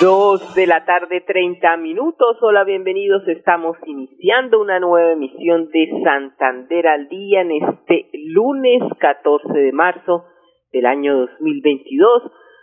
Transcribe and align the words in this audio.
Dos 0.00 0.54
de 0.56 0.66
la 0.66 0.84
tarde, 0.84 1.20
treinta 1.20 1.76
minutos. 1.76 2.36
Hola, 2.42 2.64
bienvenidos. 2.64 3.22
Estamos 3.28 3.76
iniciando 3.86 4.60
una 4.60 4.80
nueva 4.80 5.12
emisión 5.12 5.68
de 5.68 5.88
Santander 6.02 6.88
al 6.88 7.06
Día 7.06 7.42
en 7.42 7.52
este 7.52 8.10
lunes 8.12 8.82
14 8.98 9.56
de 9.56 9.70
marzo 9.70 10.24
del 10.72 10.84
año 10.84 11.16
2022. 11.16 12.22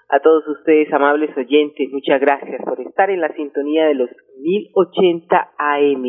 A 0.09 0.19
todos 0.19 0.45
ustedes, 0.45 0.91
amables 0.91 1.29
oyentes, 1.37 1.89
muchas 1.93 2.19
gracias 2.19 2.61
por 2.65 2.81
estar 2.81 3.09
en 3.09 3.21
la 3.21 3.33
sintonía 3.33 3.85
de 3.85 3.93
los 3.93 4.09
1080 4.41 5.53
AM, 5.57 6.03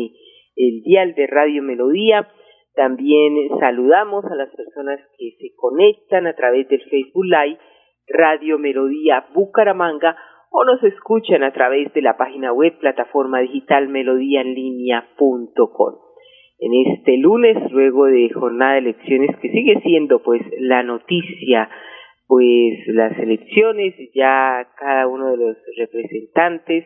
el 0.57 0.81
dial 0.83 1.15
de 1.15 1.27
Radio 1.27 1.63
Melodía. 1.63 2.27
También 2.75 3.47
saludamos 3.61 4.25
a 4.25 4.35
las 4.35 4.53
personas 4.53 4.99
que 5.17 5.37
se 5.39 5.55
conectan 5.55 6.27
a 6.27 6.35
través 6.35 6.67
del 6.67 6.81
Facebook 6.81 7.23
Live, 7.23 7.59
Radio 8.07 8.59
Melodía 8.59 9.25
Bucaramanga 9.33 10.15
o 10.51 10.63
nos 10.63 10.83
escuchan 10.83 11.43
a 11.43 11.51
través 11.51 11.91
de 11.93 12.01
la 12.01 12.17
página 12.17 12.53
web 12.53 12.77
plataforma 12.79 13.39
digital 13.39 13.89
melodíaenlínea.com. 13.89 15.95
En 16.59 16.71
este 16.93 17.17
lunes, 17.17 17.57
luego 17.71 18.05
de 18.05 18.29
jornada 18.29 18.73
de 18.73 18.79
elecciones 18.79 19.35
que 19.41 19.49
sigue 19.49 19.81
siendo 19.81 20.23
pues 20.23 20.41
la 20.59 20.83
noticia, 20.83 21.69
pues 22.27 22.87
las 22.87 23.17
elecciones, 23.19 23.93
ya 24.13 24.67
cada 24.77 25.07
uno 25.07 25.31
de 25.31 25.37
los 25.37 25.57
representantes 25.77 26.85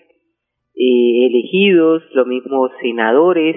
eh, 0.75 1.27
elegidos, 1.27 2.03
lo 2.13 2.25
mismo 2.25 2.69
senadores, 2.81 3.55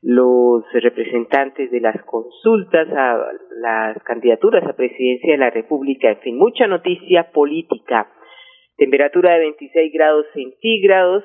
los 0.00 0.64
representantes 0.72 1.70
de 1.70 1.80
las 1.80 2.02
consultas 2.04 2.88
a 2.90 3.32
las 3.60 4.02
candidaturas 4.04 4.64
a 4.64 4.76
presidencia 4.76 5.32
de 5.32 5.38
la 5.38 5.50
República, 5.50 6.10
en 6.10 6.20
fin, 6.20 6.38
mucha 6.38 6.66
noticia 6.66 7.30
política 7.32 8.08
temperatura 8.78 9.34
de 9.34 9.40
26 9.40 9.92
grados 9.92 10.26
centígrados. 10.32 11.24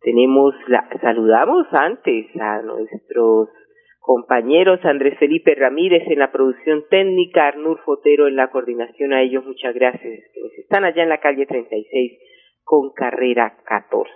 Tenemos 0.00 0.54
la, 0.66 0.88
saludamos 1.00 1.66
antes 1.70 2.26
a 2.40 2.62
nuestros 2.62 3.48
compañeros 4.00 4.80
Andrés 4.84 5.18
Felipe 5.18 5.54
Ramírez 5.54 6.04
en 6.06 6.18
la 6.18 6.32
producción 6.32 6.84
técnica, 6.88 7.48
Arnur 7.48 7.80
Fotero 7.84 8.28
en 8.28 8.36
la 8.36 8.50
coordinación, 8.50 9.12
a 9.12 9.22
ellos 9.22 9.44
muchas 9.44 9.74
gracias, 9.74 10.20
están 10.58 10.84
allá 10.84 11.02
en 11.02 11.08
la 11.08 11.18
calle 11.18 11.44
36 11.44 12.12
con 12.64 12.92
carrera 12.92 13.58
14. 13.64 14.10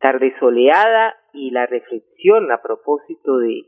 Tarde 0.00 0.34
soleada 0.40 1.14
y 1.32 1.50
la 1.50 1.66
reflexión 1.66 2.50
a 2.50 2.62
propósito 2.62 3.38
de 3.38 3.64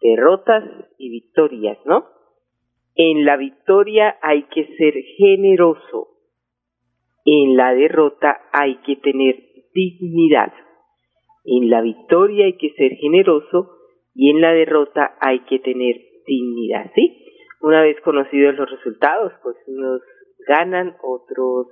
derrotas 0.00 0.64
y 0.98 1.10
victorias, 1.10 1.78
¿no? 1.84 2.06
En 2.94 3.24
la 3.24 3.36
victoria 3.36 4.16
hay 4.22 4.44
que 4.44 4.66
ser 4.76 4.94
generoso, 5.18 6.08
en 7.24 7.56
la 7.56 7.74
derrota 7.74 8.40
hay 8.52 8.76
que 8.86 8.96
tener 8.96 9.36
dignidad. 9.74 10.52
En 11.44 11.70
la 11.70 11.82
victoria 11.82 12.46
hay 12.46 12.56
que 12.56 12.70
ser 12.70 12.92
generoso 12.96 13.70
y 14.14 14.30
en 14.30 14.40
la 14.40 14.52
derrota 14.52 15.16
hay 15.20 15.40
que 15.40 15.58
tener 15.58 16.00
dignidad, 16.26 16.90
¿sí? 16.94 17.24
Una 17.60 17.82
vez 17.82 18.00
conocidos 18.00 18.54
los 18.56 18.70
resultados, 18.70 19.32
pues 19.42 19.56
unos 19.66 20.00
ganan, 20.48 20.96
otros 21.02 21.68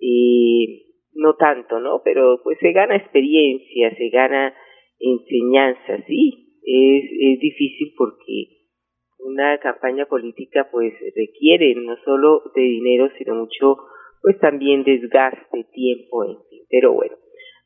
eh, 0.00 0.93
no 1.14 1.34
tanto, 1.36 1.80
¿no? 1.80 2.02
Pero 2.04 2.40
pues 2.42 2.58
se 2.60 2.72
gana 2.72 2.96
experiencia, 2.96 3.94
se 3.96 4.08
gana 4.10 4.54
enseñanza, 4.98 6.04
sí. 6.06 6.40
Es, 6.66 7.04
es 7.04 7.40
difícil 7.40 7.92
porque 7.96 8.54
una 9.18 9.58
campaña 9.58 10.06
política 10.06 10.68
pues 10.70 10.94
requiere 11.14 11.74
no 11.74 11.96
solo 12.04 12.42
de 12.54 12.62
dinero, 12.62 13.08
sino 13.18 13.34
mucho 13.34 13.76
pues 14.22 14.38
también 14.38 14.84
desgaste, 14.84 15.66
tiempo, 15.72 16.24
en 16.24 16.36
fin. 16.48 16.60
Pero 16.70 16.92
bueno, 16.92 17.14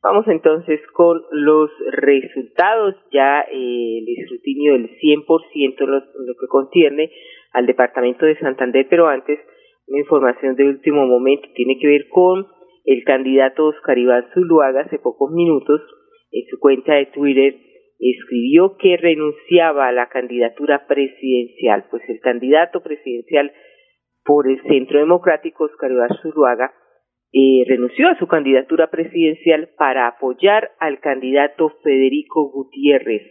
vamos 0.03 0.27
entonces 0.27 0.81
con 0.93 1.21
los 1.31 1.71
resultados, 1.91 2.95
ya 3.13 3.41
eh, 3.41 3.99
el 3.99 4.05
escrutinio 4.17 4.73
del 4.73 4.89
100% 4.97 5.79
lo, 5.79 5.99
lo 5.99 6.33
que 6.39 6.47
concierne 6.49 7.11
al 7.53 7.65
departamento 7.65 8.25
de 8.25 8.37
Santander, 8.39 8.87
pero 8.89 9.07
antes 9.07 9.39
una 9.87 9.99
información 9.99 10.55
de 10.55 10.65
último 10.65 11.05
momento 11.05 11.47
tiene 11.55 11.77
que 11.79 11.87
ver 11.87 12.07
con 12.09 12.45
el 12.89 13.03
candidato 13.03 13.67
Oscar 13.67 13.99
Iván 13.99 14.25
Zuluaga 14.33 14.81
hace 14.81 14.97
pocos 14.97 15.31
minutos 15.31 15.79
en 16.31 16.43
su 16.49 16.59
cuenta 16.59 16.95
de 16.95 17.05
Twitter 17.05 17.55
escribió 17.99 18.77
que 18.77 18.97
renunciaba 18.97 19.87
a 19.87 19.91
la 19.91 20.09
candidatura 20.09 20.87
presidencial, 20.87 21.85
pues 21.91 22.01
el 22.09 22.19
candidato 22.19 22.81
presidencial 22.81 23.51
por 24.25 24.49
el 24.49 24.59
Centro 24.63 24.99
Democrático, 24.99 25.65
Oscar 25.65 25.91
Iván 25.91 26.09
Zuluaga, 26.23 26.73
eh, 27.31 27.63
renunció 27.67 28.07
a 28.07 28.17
su 28.17 28.25
candidatura 28.25 28.89
presidencial 28.89 29.69
para 29.77 30.07
apoyar 30.07 30.71
al 30.79 30.99
candidato 30.99 31.69
Federico 31.83 32.49
Gutiérrez, 32.51 33.21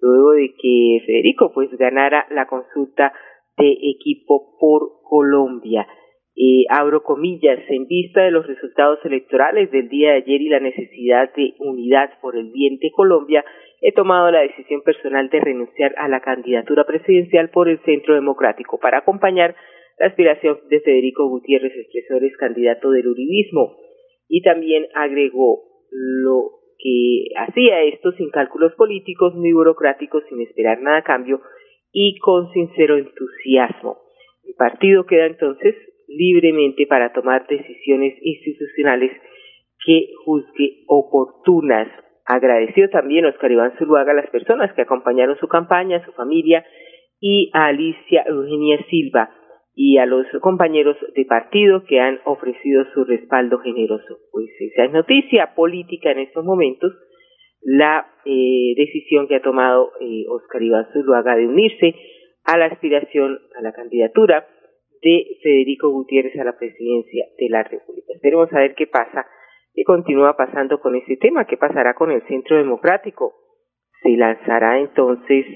luego 0.00 0.32
de 0.32 0.52
que 0.60 1.02
Federico 1.06 1.52
pues 1.54 1.70
ganara 1.78 2.26
la 2.30 2.46
consulta 2.46 3.14
de 3.56 3.72
equipo 3.72 4.58
por 4.60 5.00
Colombia. 5.08 5.86
Abro 6.70 7.02
comillas, 7.02 7.58
en 7.68 7.86
vista 7.86 8.22
de 8.22 8.30
los 8.30 8.46
resultados 8.46 8.98
electorales 9.04 9.70
del 9.70 9.88
día 9.88 10.10
de 10.10 10.16
ayer 10.18 10.40
y 10.42 10.48
la 10.48 10.60
necesidad 10.60 11.32
de 11.34 11.54
unidad 11.58 12.10
por 12.20 12.36
el 12.36 12.50
bien 12.52 12.78
de 12.78 12.90
Colombia, 12.92 13.44
he 13.80 13.92
tomado 13.92 14.30
la 14.30 14.40
decisión 14.40 14.82
personal 14.82 15.28
de 15.30 15.40
renunciar 15.40 15.94
a 15.98 16.08
la 16.08 16.20
candidatura 16.20 16.84
presidencial 16.84 17.50
por 17.50 17.68
el 17.68 17.78
Centro 17.84 18.14
Democrático 18.14 18.78
para 18.78 18.98
acompañar 18.98 19.56
la 19.98 20.06
aspiración 20.06 20.58
de 20.68 20.80
Federico 20.80 21.28
Gutiérrez, 21.28 21.72
expresores 21.74 22.36
candidato 22.36 22.90
del 22.90 23.08
uribismo, 23.08 23.76
y 24.28 24.42
también 24.42 24.86
agregó 24.94 25.62
lo 25.90 26.50
que 26.78 27.30
hacía 27.36 27.82
esto 27.82 28.12
sin 28.12 28.30
cálculos 28.30 28.74
políticos 28.74 29.34
ni 29.36 29.52
burocráticos, 29.52 30.22
sin 30.28 30.40
esperar 30.42 30.80
nada 30.80 30.98
a 30.98 31.02
cambio 31.02 31.40
y 31.92 32.18
con 32.18 32.52
sincero 32.52 32.96
entusiasmo. 32.96 33.98
El 34.44 34.54
partido 34.54 35.04
queda 35.06 35.26
entonces 35.26 35.74
libremente 36.08 36.86
para 36.86 37.12
tomar 37.12 37.46
decisiones 37.46 38.14
institucionales 38.22 39.12
que 39.84 40.08
juzgue 40.24 40.84
oportunas. 40.88 41.88
Agradeció 42.24 42.90
también 42.90 43.26
Oscar 43.26 43.52
Iván 43.52 43.72
Zuluaga 43.78 44.12
a 44.12 44.16
las 44.16 44.30
personas 44.30 44.72
que 44.74 44.82
acompañaron 44.82 45.38
su 45.38 45.48
campaña, 45.48 46.04
su 46.04 46.12
familia 46.12 46.64
y 47.20 47.50
a 47.54 47.66
Alicia 47.66 48.24
Eugenia 48.26 48.78
Silva, 48.90 49.30
y 49.80 49.96
a 49.98 50.06
los 50.06 50.26
compañeros 50.40 50.96
de 51.14 51.24
partido 51.24 51.84
que 51.84 52.00
han 52.00 52.18
ofrecido 52.24 52.84
su 52.92 53.04
respaldo 53.04 53.60
generoso. 53.60 54.18
Pues 54.32 54.50
esa 54.58 54.86
es 54.86 54.92
noticia 54.92 55.54
política 55.54 56.10
en 56.10 56.18
estos 56.18 56.44
momentos, 56.44 56.92
la 57.62 58.04
eh, 58.24 58.74
decisión 58.76 59.28
que 59.28 59.36
ha 59.36 59.40
tomado 59.40 59.92
eh, 60.00 60.24
Oscar 60.30 60.64
Iván 60.64 60.88
Zuluaga 60.92 61.36
de 61.36 61.46
unirse 61.46 61.94
a 62.42 62.58
la 62.58 62.66
aspiración 62.66 63.38
a 63.56 63.62
la 63.62 63.72
candidatura 63.72 64.48
de 65.02 65.38
Federico 65.42 65.90
Gutiérrez 65.90 66.38
a 66.38 66.44
la 66.44 66.58
presidencia 66.58 67.26
de 67.38 67.48
la 67.48 67.62
República. 67.62 68.12
Esperemos 68.14 68.52
a 68.52 68.60
ver 68.60 68.74
qué 68.74 68.86
pasa, 68.86 69.26
qué 69.74 69.84
continúa 69.84 70.36
pasando 70.36 70.80
con 70.80 70.96
ese 70.96 71.16
tema, 71.16 71.46
qué 71.46 71.56
pasará 71.56 71.94
con 71.94 72.10
el 72.10 72.22
Centro 72.26 72.56
Democrático. 72.56 73.34
Se 74.02 74.10
lanzará 74.10 74.78
entonces 74.78 75.46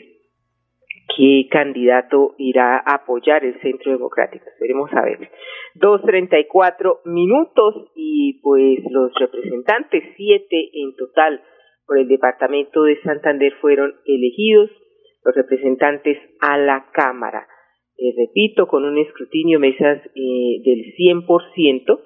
qué 1.16 1.46
candidato 1.50 2.34
irá 2.38 2.76
a 2.76 2.94
apoyar 2.94 3.44
el 3.44 3.60
Centro 3.60 3.92
Democrático. 3.92 4.44
Esperemos 4.48 4.90
a 4.92 5.02
ver. 5.02 5.30
Dos 5.74 6.02
treinta 6.02 6.38
y 6.38 6.46
cuatro 6.46 7.00
minutos 7.04 7.90
y 7.94 8.40
pues 8.42 8.80
los 8.90 9.12
representantes, 9.18 10.04
siete 10.16 10.70
en 10.74 10.94
total 10.96 11.42
por 11.86 11.98
el 11.98 12.08
departamento 12.08 12.84
de 12.84 13.00
Santander 13.02 13.52
fueron 13.60 13.94
elegidos, 14.06 14.70
los 15.24 15.34
representantes 15.34 16.18
a 16.40 16.56
la 16.58 16.90
Cámara. 16.92 17.46
Eh, 18.02 18.14
repito, 18.16 18.66
con 18.66 18.84
un 18.84 18.98
escrutinio 18.98 19.60
mesas 19.60 20.02
eh, 20.16 20.60
del 20.64 20.92
100%, 20.96 22.00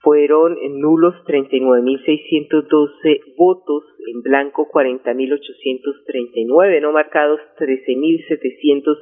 fueron 0.00 0.58
nulos 0.80 1.14
39.612 1.26 3.36
votos, 3.38 3.84
en 4.12 4.20
blanco 4.22 4.68
40.839, 4.70 6.82
no 6.82 6.92
marcados 6.92 7.40
13.760 7.58 8.98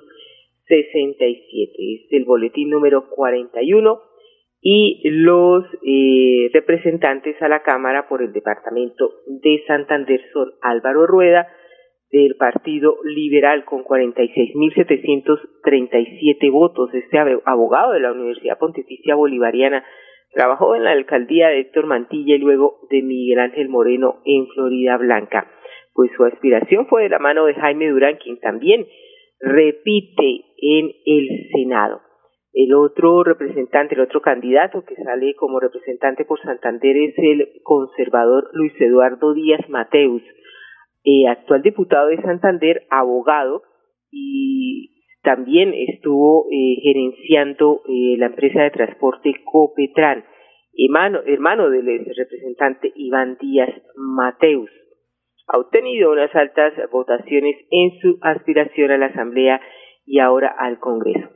67. 0.69 1.73
Es 1.79 2.13
el 2.13 2.25
boletín 2.25 2.71
número 2.71 3.09
41 3.09 4.01
y 4.61 5.01
los 5.11 5.65
eh, 5.83 6.51
representantes 6.53 7.41
a 7.41 7.49
la 7.49 7.63
Cámara 7.63 8.09
por 8.09 8.23
el 8.23 8.33
Departamento 8.33 9.11
de 9.27 9.63
Santander 9.67 10.21
son 10.33 10.53
Álvaro 10.61 11.07
Rueda 11.07 11.49
del 12.11 12.37
Partido 12.37 12.97
Liberal 13.05 13.65
con 13.65 13.85
46.737 13.85 16.51
votos. 16.51 16.93
Este 16.95 17.19
abogado 17.45 17.93
de 17.93 18.01
la 18.01 18.11
Universidad 18.13 18.59
Pontificia 18.59 19.15
Bolivariana 19.15 19.85
trabajó 20.33 20.75
en 20.75 20.85
la 20.85 20.93
alcaldía 20.93 21.49
de 21.49 21.61
Héctor 21.61 21.87
Mantilla 21.87 22.35
y 22.35 22.39
luego 22.39 22.81
de 22.91 23.03
Miguel 23.03 23.41
Ángel 23.41 23.69
Moreno 23.69 24.21
en 24.25 24.47
Florida 24.49 24.97
Blanca. 24.97 25.51
Pues 25.93 26.11
su 26.17 26.25
aspiración 26.25 26.87
fue 26.87 27.03
de 27.03 27.09
la 27.09 27.19
mano 27.19 27.47
de 27.47 27.55
Jaime 27.55 27.89
Durán, 27.89 28.17
quien 28.17 28.39
también 28.39 28.87
repite 29.41 30.45
en 30.59 30.93
el 31.05 31.29
Senado. 31.53 32.03
El 32.53 32.75
otro 32.75 33.25
representante, 33.25 33.95
el 33.95 34.01
otro 34.01 34.21
candidato 34.21 34.85
que 34.85 34.97
sale 34.97 35.35
como 35.35 35.61
representante 35.61 36.25
por 36.25 36.41
Santander 36.41 36.97
es 36.97 37.15
el 37.19 37.49
conservador 37.63 38.49
Luis 38.53 38.73
Eduardo 38.81 39.35
Díaz 39.35 39.69
Mateus, 39.69 40.23
eh, 41.05 41.27
actual 41.29 41.63
diputado 41.63 42.09
de 42.09 42.21
Santander, 42.23 42.83
abogado 42.91 43.63
y 44.11 45.05
también 45.23 45.75
estuvo 45.75 46.47
eh, 46.51 46.77
gerenciando 46.83 47.83
eh, 47.89 48.17
la 48.19 48.27
empresa 48.27 48.63
de 48.63 48.71
transporte 48.71 49.35
Copetran, 49.45 50.25
hermano, 51.27 51.71
del 51.71 52.05
representante 52.17 52.93
Iván 52.95 53.37
Díaz 53.41 53.71
Mateus. 53.97 54.71
Ha 55.49 55.59
obtenido 55.59 56.13
unas 56.13 56.35
altas 56.35 56.75
votaciones 56.93 57.57
en 57.71 57.99
su 58.01 58.19
aspiración 58.21 58.91
a 58.91 58.99
la 58.99 59.07
Asamblea 59.07 59.61
y 60.07 60.21
ahora 60.21 60.55
al 60.59 60.79
Congreso. 60.79 61.29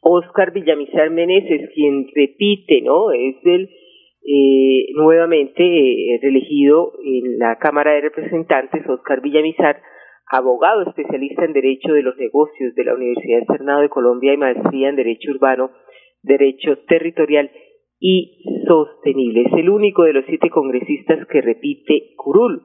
Oscar 0.00 0.52
Villamizar 0.52 1.10
Meneses, 1.10 1.70
quien 1.74 2.06
repite, 2.14 2.82
¿no? 2.82 3.10
Es 3.10 3.36
el 3.44 3.70
eh, 4.26 4.86
nuevamente 4.94 5.62
eh, 5.62 6.18
reelegido 6.22 6.92
en 7.04 7.38
la 7.38 7.58
Cámara 7.58 7.92
de 7.92 8.00
Representantes, 8.00 8.88
Oscar 8.88 9.20
Villamizar, 9.20 9.82
abogado 10.30 10.82
especialista 10.88 11.44
en 11.44 11.52
Derecho 11.52 11.92
de 11.92 12.02
los 12.02 12.16
Negocios 12.16 12.74
de 12.74 12.84
la 12.84 12.94
Universidad 12.94 13.40
Externado 13.40 13.82
de 13.82 13.90
Colombia 13.90 14.32
y 14.32 14.38
maestría 14.38 14.88
en 14.88 14.96
Derecho 14.96 15.30
Urbano, 15.30 15.72
Derecho 16.22 16.78
Territorial 16.88 17.50
y 18.00 18.42
Sostenible. 18.66 19.42
Es 19.42 19.52
el 19.58 19.68
único 19.68 20.04
de 20.04 20.14
los 20.14 20.24
siete 20.26 20.48
congresistas 20.48 21.26
que 21.26 21.42
repite 21.42 22.14
curul. 22.16 22.62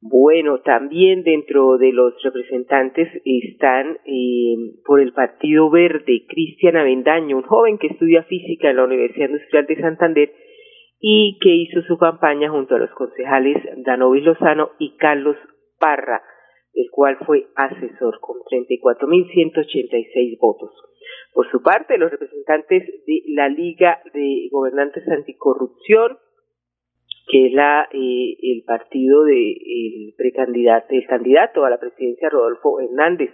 Bueno, 0.00 0.60
también 0.60 1.24
dentro 1.24 1.78
de 1.78 1.90
los 1.90 2.14
representantes 2.22 3.08
están 3.24 3.98
eh, 4.04 4.54
por 4.84 5.00
el 5.00 5.12
Partido 5.12 5.70
Verde 5.70 6.24
Cristian 6.28 6.76
Avendaño, 6.76 7.38
un 7.38 7.42
joven 7.42 7.78
que 7.78 7.88
estudia 7.88 8.22
física 8.24 8.70
en 8.70 8.76
la 8.76 8.84
Universidad 8.84 9.30
Industrial 9.30 9.66
de 9.66 9.80
Santander 9.80 10.32
y 11.06 11.38
que 11.38 11.50
hizo 11.50 11.82
su 11.82 11.98
campaña 11.98 12.48
junto 12.48 12.76
a 12.76 12.78
los 12.78 12.90
concejales 12.92 13.58
Danovis 13.84 14.24
Lozano 14.24 14.70
y 14.78 14.96
Carlos 14.96 15.36
Parra, 15.78 16.22
el 16.72 16.90
cual 16.90 17.18
fue 17.26 17.48
asesor 17.56 18.20
con 18.20 18.38
34.186 18.50 20.38
votos. 20.40 20.70
Por 21.34 21.50
su 21.50 21.62
parte, 21.62 21.98
los 21.98 22.10
representantes 22.10 22.84
de 23.06 23.22
la 23.34 23.50
Liga 23.50 24.00
de 24.14 24.48
Gobernantes 24.50 25.06
Anticorrupción, 25.06 26.16
que 27.28 27.48
es 27.48 27.52
la 27.52 27.86
eh, 27.92 28.36
el 28.40 28.64
partido 28.64 29.24
de 29.24 29.52
el 29.52 30.14
precandidato 30.16 30.86
el 30.88 31.06
candidato 31.06 31.66
a 31.66 31.70
la 31.70 31.80
presidencia 31.80 32.30
Rodolfo 32.30 32.80
Hernández 32.80 33.30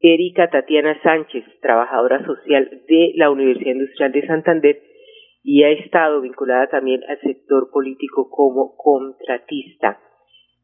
Erika 0.00 0.48
Tatiana 0.48 0.98
Sánchez 1.02 1.44
trabajadora 1.60 2.24
social 2.24 2.70
de 2.88 3.12
la 3.16 3.30
Universidad 3.30 3.72
Industrial 3.72 4.12
de 4.12 4.26
Santander 4.26 4.91
y 5.42 5.64
ha 5.64 5.70
estado 5.70 6.20
vinculada 6.20 6.68
también 6.68 7.00
al 7.08 7.18
sector 7.20 7.70
político 7.70 8.30
como 8.30 8.76
contratista 8.76 9.98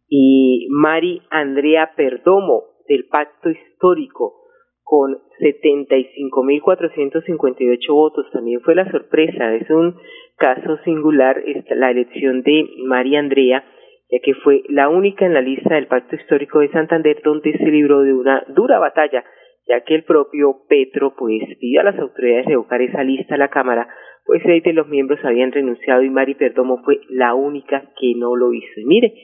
y 0.08 0.68
Mari 0.70 1.22
Andrea 1.30 1.92
Perdomo 1.96 2.64
del 2.88 3.06
Pacto 3.06 3.50
Histórico 3.50 4.34
con 4.82 5.18
75.458 5.40 7.92
votos. 7.92 8.26
También 8.32 8.60
fue 8.62 8.74
la 8.74 8.90
sorpresa, 8.90 9.54
es 9.54 9.68
un 9.68 9.94
caso 10.36 10.78
singular 10.84 11.44
la 11.70 11.90
elección 11.90 12.42
de 12.42 12.66
María 12.86 13.18
Andrea, 13.18 13.62
ya 14.10 14.18
que 14.22 14.32
fue 14.34 14.62
la 14.68 14.88
única 14.88 15.26
en 15.26 15.34
la 15.34 15.42
lista 15.42 15.74
del 15.74 15.88
Pacto 15.88 16.16
Histórico 16.16 16.60
de 16.60 16.70
Santander 16.70 17.20
donde 17.22 17.52
se 17.58 17.66
libró 17.66 18.00
de 18.00 18.14
una 18.14 18.42
dura 18.48 18.78
batalla, 18.78 19.22
ya 19.68 19.84
que 19.84 19.94
el 19.94 20.04
propio 20.04 20.62
Petro 20.68 21.14
pues 21.16 21.42
pidió 21.60 21.80
a 21.80 21.84
las 21.84 21.98
autoridades 21.98 22.46
revocar 22.46 22.80
esa 22.80 23.04
lista 23.04 23.34
a 23.34 23.38
la 23.38 23.48
Cámara, 23.48 23.88
pues 24.24 24.42
seis 24.44 24.62
de 24.64 24.72
los 24.72 24.88
miembros 24.88 25.22
habían 25.24 25.52
renunciado 25.52 26.02
y 26.02 26.10
Mari 26.10 26.34
Perdomo 26.34 26.82
fue 26.84 27.00
la 27.08 27.34
única 27.34 27.92
que 28.00 28.14
no 28.16 28.36
lo 28.36 28.52
hizo. 28.52 28.80
Y 28.80 28.84
mire, 28.84 29.14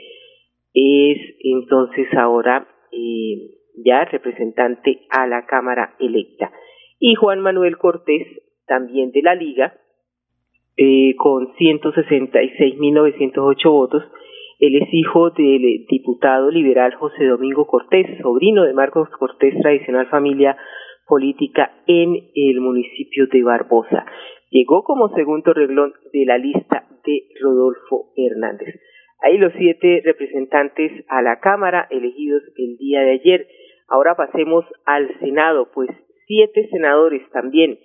es 0.75 1.19
entonces 1.41 2.06
ahora 2.14 2.69
eh, 2.93 3.50
ya 3.85 4.05
representante 4.05 5.00
a 5.11 5.26
la 5.26 5.46
Cámara 5.46 5.96
electa. 5.99 6.52
Y 6.99 7.14
Juan 7.14 7.41
Manuel 7.41 7.79
Cortés, 7.79 8.26
también 8.67 9.12
de 9.12 9.23
la 9.23 9.35
Liga, 9.35 9.79
eh, 10.76 11.14
con 11.17 11.55
166.908 11.55 13.70
votos. 13.70 14.02
Él 14.59 14.77
es 14.83 14.89
hijo 14.93 15.31
del 15.31 15.87
diputado 15.89 16.51
liberal 16.51 16.95
José 16.95 17.25
Domingo 17.27 17.67
Cortés, 17.67 18.06
sobrino 18.23 18.65
de 18.65 18.73
Marcos 18.73 19.09
Cortés, 19.19 19.55
tradicional 19.61 20.06
familia 20.06 20.56
política 21.06 21.73
en 21.87 22.15
el 22.35 22.61
municipio 22.61 23.27
de 23.27 23.43
Barbosa. 23.43 24.06
Llegó 24.51 24.85
como 24.85 25.09
segundo 25.09 25.53
reglón 25.53 25.93
de 26.12 26.25
la 26.25 26.39
lista 26.39 26.87
de 27.05 27.23
Rodolfo 27.43 28.12
Hernández. 28.17 28.81
Ahí 29.21 29.39
los 29.39 29.53
siete 29.59 30.03
representantes 30.05 30.93
a 31.09 31.23
la 31.23 31.41
Cámara 31.41 31.89
elegidos 31.91 32.43
el 32.56 32.77
día 32.77 33.01
de 33.01 33.12
ayer. 33.12 33.49
Ahora 33.89 34.15
pasemos 34.15 34.65
al 34.87 35.19
Senado, 35.19 35.71
pues 35.75 35.91
siete 36.27 36.69
senadores 36.71 37.23
también. 37.31 37.79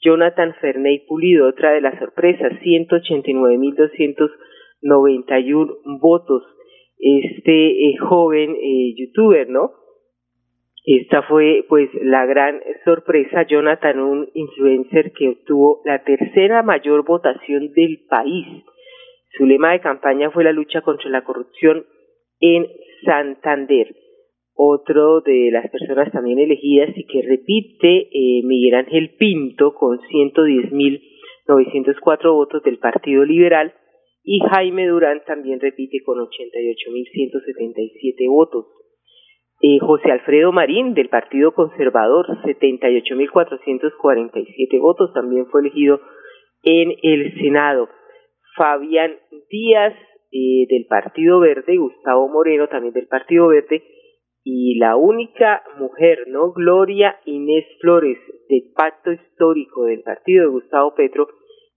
Jonathan 0.00 0.54
Ferney 0.60 1.00
Pulido, 1.06 1.48
otra 1.48 1.72
de 1.72 1.80
las 1.80 1.98
sorpresas, 1.98 2.52
189.291 4.82 6.00
votos. 6.00 6.42
Este 6.98 7.88
eh, 7.88 7.96
joven 7.98 8.56
eh, 8.56 8.94
youtuber, 8.96 9.48
¿no? 9.48 9.72
Esta 10.84 11.22
fue 11.22 11.64
pues 11.68 11.90
la 12.02 12.26
gran 12.26 12.60
sorpresa, 12.84 13.46
Jonathan, 13.46 14.00
un 14.00 14.28
influencer 14.34 15.12
que 15.12 15.28
obtuvo 15.28 15.80
la 15.84 16.02
tercera 16.02 16.62
mayor 16.62 17.04
votación 17.04 17.72
del 17.72 18.04
país. 18.08 18.46
Su 19.36 19.46
lema 19.46 19.72
de 19.72 19.80
campaña 19.80 20.30
fue 20.30 20.44
la 20.44 20.52
lucha 20.52 20.82
contra 20.82 21.08
la 21.10 21.24
corrupción 21.24 21.86
en 22.40 22.66
Santander 23.04 23.94
otro 24.54 25.22
de 25.22 25.50
las 25.50 25.68
personas 25.70 26.12
también 26.12 26.38
elegidas 26.38 26.90
y 26.96 27.04
que 27.06 27.22
repite 27.22 28.10
eh, 28.12 28.42
Miguel 28.44 28.74
Ángel 28.74 29.16
Pinto 29.18 29.72
con 29.74 29.98
110.904 29.98 32.32
votos 32.32 32.62
del 32.62 32.78
Partido 32.78 33.24
Liberal 33.24 33.74
y 34.24 34.40
Jaime 34.40 34.86
Durán 34.86 35.22
también 35.26 35.60
repite 35.60 36.02
con 36.04 36.18
88.177 36.18 38.28
votos. 38.28 38.66
Eh, 39.60 39.78
José 39.80 40.10
Alfredo 40.10 40.50
Marín 40.52 40.94
del 40.94 41.08
Partido 41.08 41.54
Conservador, 41.54 42.26
78.447 42.44 44.80
votos, 44.80 45.12
también 45.12 45.46
fue 45.46 45.60
elegido 45.60 46.00
en 46.64 46.94
el 47.02 47.32
Senado. 47.40 47.88
Fabián 48.56 49.12
Díaz 49.50 49.94
eh, 50.32 50.66
del 50.68 50.86
Partido 50.86 51.38
Verde, 51.40 51.76
Gustavo 51.76 52.28
Moreno 52.28 52.68
también 52.68 52.94
del 52.94 53.06
Partido 53.06 53.48
Verde, 53.48 53.84
y 54.44 54.76
la 54.78 54.96
única 54.96 55.62
mujer, 55.78 56.24
¿no? 56.26 56.52
Gloria 56.52 57.20
Inés 57.24 57.64
Flores, 57.80 58.18
del 58.48 58.72
Pacto 58.74 59.12
Histórico 59.12 59.84
del 59.84 60.02
Partido 60.02 60.42
de 60.44 60.50
Gustavo 60.50 60.94
Petro, 60.94 61.28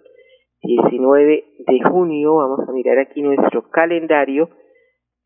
19 0.63 1.45
de 1.67 1.81
junio, 1.91 2.35
vamos 2.37 2.69
a 2.69 2.73
mirar 2.73 2.99
aquí 2.99 3.23
nuestro 3.23 3.71
calendario, 3.71 4.51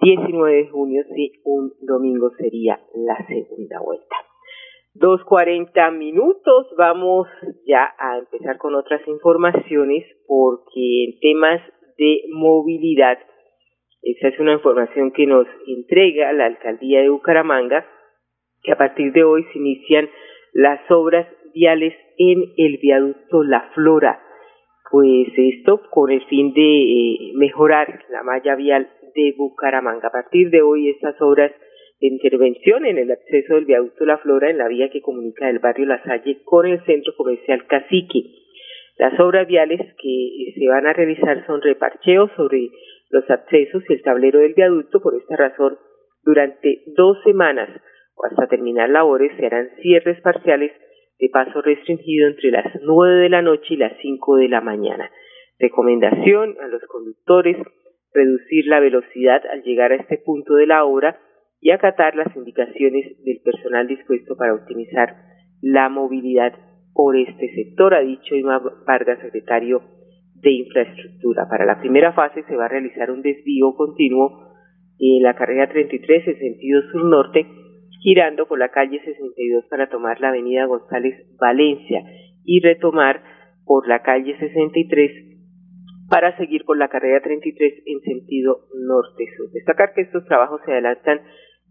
19 0.00 0.56
de 0.56 0.68
junio, 0.68 1.02
sí, 1.14 1.32
un 1.44 1.72
domingo 1.80 2.30
sería 2.38 2.80
la 2.94 3.16
segunda 3.26 3.80
vuelta. 3.80 4.16
Dos 4.96 5.24
cuarenta 5.24 5.90
minutos, 5.90 6.68
vamos 6.78 7.26
ya 7.66 7.92
a 7.98 8.18
empezar 8.18 8.58
con 8.58 8.76
otras 8.76 9.00
informaciones 9.08 10.04
porque 10.28 11.04
en 11.04 11.18
temas 11.18 11.60
de 11.98 12.20
movilidad, 12.32 13.18
esa 14.02 14.28
es 14.28 14.38
una 14.38 14.52
información 14.52 15.10
que 15.10 15.26
nos 15.26 15.48
entrega 15.66 16.32
la 16.32 16.46
alcaldía 16.46 17.00
de 17.00 17.08
Bucaramanga, 17.08 17.84
que 18.62 18.70
a 18.70 18.78
partir 18.78 19.12
de 19.12 19.24
hoy 19.24 19.44
se 19.52 19.58
inician 19.58 20.08
las 20.52 20.88
obras 20.92 21.26
viales 21.52 21.94
en 22.16 22.44
el 22.56 22.78
viaducto 22.80 23.42
La 23.42 23.72
Flora. 23.74 24.22
Pues 24.92 25.26
esto 25.36 25.80
con 25.90 26.12
el 26.12 26.24
fin 26.26 26.54
de 26.54 26.62
eh, 26.62 27.32
mejorar 27.34 28.04
la 28.10 28.22
malla 28.22 28.54
vial 28.54 28.88
de 29.16 29.34
Bucaramanga. 29.36 30.06
A 30.06 30.12
partir 30.12 30.50
de 30.50 30.62
hoy 30.62 30.90
estas 30.90 31.20
obras 31.20 31.50
intervención 32.08 32.84
en 32.86 32.98
el 32.98 33.10
acceso 33.10 33.54
del 33.54 33.64
viaducto 33.64 34.04
La 34.04 34.18
Flora 34.18 34.50
en 34.50 34.58
la 34.58 34.68
vía 34.68 34.90
que 34.90 35.00
comunica 35.00 35.48
el 35.48 35.58
barrio 35.58 35.86
La 35.86 36.02
Salle 36.02 36.42
con 36.44 36.66
el 36.66 36.84
centro 36.84 37.14
comercial 37.16 37.66
Cacique. 37.66 38.24
Las 38.98 39.18
obras 39.18 39.46
viales 39.46 39.80
que 40.00 40.52
se 40.56 40.68
van 40.68 40.86
a 40.86 40.92
realizar 40.92 41.44
son 41.46 41.62
reparcheos 41.62 42.30
sobre 42.36 42.68
los 43.10 43.28
accesos 43.30 43.82
y 43.88 43.94
el 43.94 44.02
tablero 44.02 44.40
del 44.40 44.54
viaducto. 44.54 45.00
Por 45.00 45.14
esta 45.16 45.36
razón, 45.36 45.78
durante 46.22 46.82
dos 46.96 47.18
semanas 47.24 47.68
o 48.14 48.26
hasta 48.26 48.48
terminar 48.48 48.90
labores 48.90 49.32
se 49.36 49.46
harán 49.46 49.70
cierres 49.82 50.20
parciales 50.20 50.72
de 51.18 51.28
paso 51.28 51.62
restringido 51.62 52.28
entre 52.28 52.50
las 52.50 52.66
nueve 52.82 53.22
de 53.22 53.28
la 53.28 53.42
noche 53.42 53.74
y 53.74 53.76
las 53.76 53.92
cinco 54.00 54.36
de 54.36 54.48
la 54.48 54.60
mañana. 54.60 55.10
Recomendación 55.58 56.56
a 56.60 56.68
los 56.68 56.82
conductores 56.86 57.56
reducir 58.12 58.66
la 58.66 58.80
velocidad 58.80 59.42
al 59.50 59.62
llegar 59.62 59.92
a 59.92 59.96
este 59.96 60.18
punto 60.18 60.54
de 60.54 60.66
la 60.66 60.84
obra 60.84 61.18
y 61.64 61.70
acatar 61.70 62.14
las 62.14 62.36
indicaciones 62.36 63.24
del 63.24 63.40
personal 63.42 63.88
dispuesto 63.88 64.36
para 64.36 64.52
optimizar 64.52 65.16
la 65.62 65.88
movilidad 65.88 66.52
por 66.92 67.16
este 67.16 67.54
sector, 67.54 67.94
ha 67.94 68.00
dicho 68.00 68.34
Ima 68.34 68.60
Vargas, 68.86 69.18
secretario 69.20 69.80
de 70.34 70.50
Infraestructura. 70.50 71.48
Para 71.48 71.64
la 71.64 71.80
primera 71.80 72.12
fase 72.12 72.42
se 72.42 72.54
va 72.54 72.66
a 72.66 72.68
realizar 72.68 73.10
un 73.10 73.22
desvío 73.22 73.74
continuo 73.76 74.52
en 74.98 75.22
la 75.22 75.34
carrera 75.36 75.66
33 75.70 76.28
en 76.28 76.38
sentido 76.38 76.82
sur-norte, 76.92 77.46
girando 78.02 78.46
por 78.46 78.58
la 78.58 78.68
calle 78.68 79.00
62 79.02 79.64
para 79.70 79.88
tomar 79.88 80.20
la 80.20 80.28
avenida 80.28 80.66
González 80.66 81.14
Valencia 81.40 82.02
y 82.44 82.60
retomar 82.60 83.22
por 83.64 83.88
la 83.88 84.02
calle 84.02 84.36
63 84.38 85.34
para 86.10 86.36
seguir 86.36 86.66
por 86.66 86.76
la 86.76 86.88
carrera 86.88 87.22
33 87.22 87.84
en 87.86 88.00
sentido 88.02 88.66
norte-sur. 88.74 89.50
Destacar 89.50 89.94
que 89.94 90.02
estos 90.02 90.26
trabajos 90.26 90.60
se 90.66 90.72
adelantan 90.72 91.22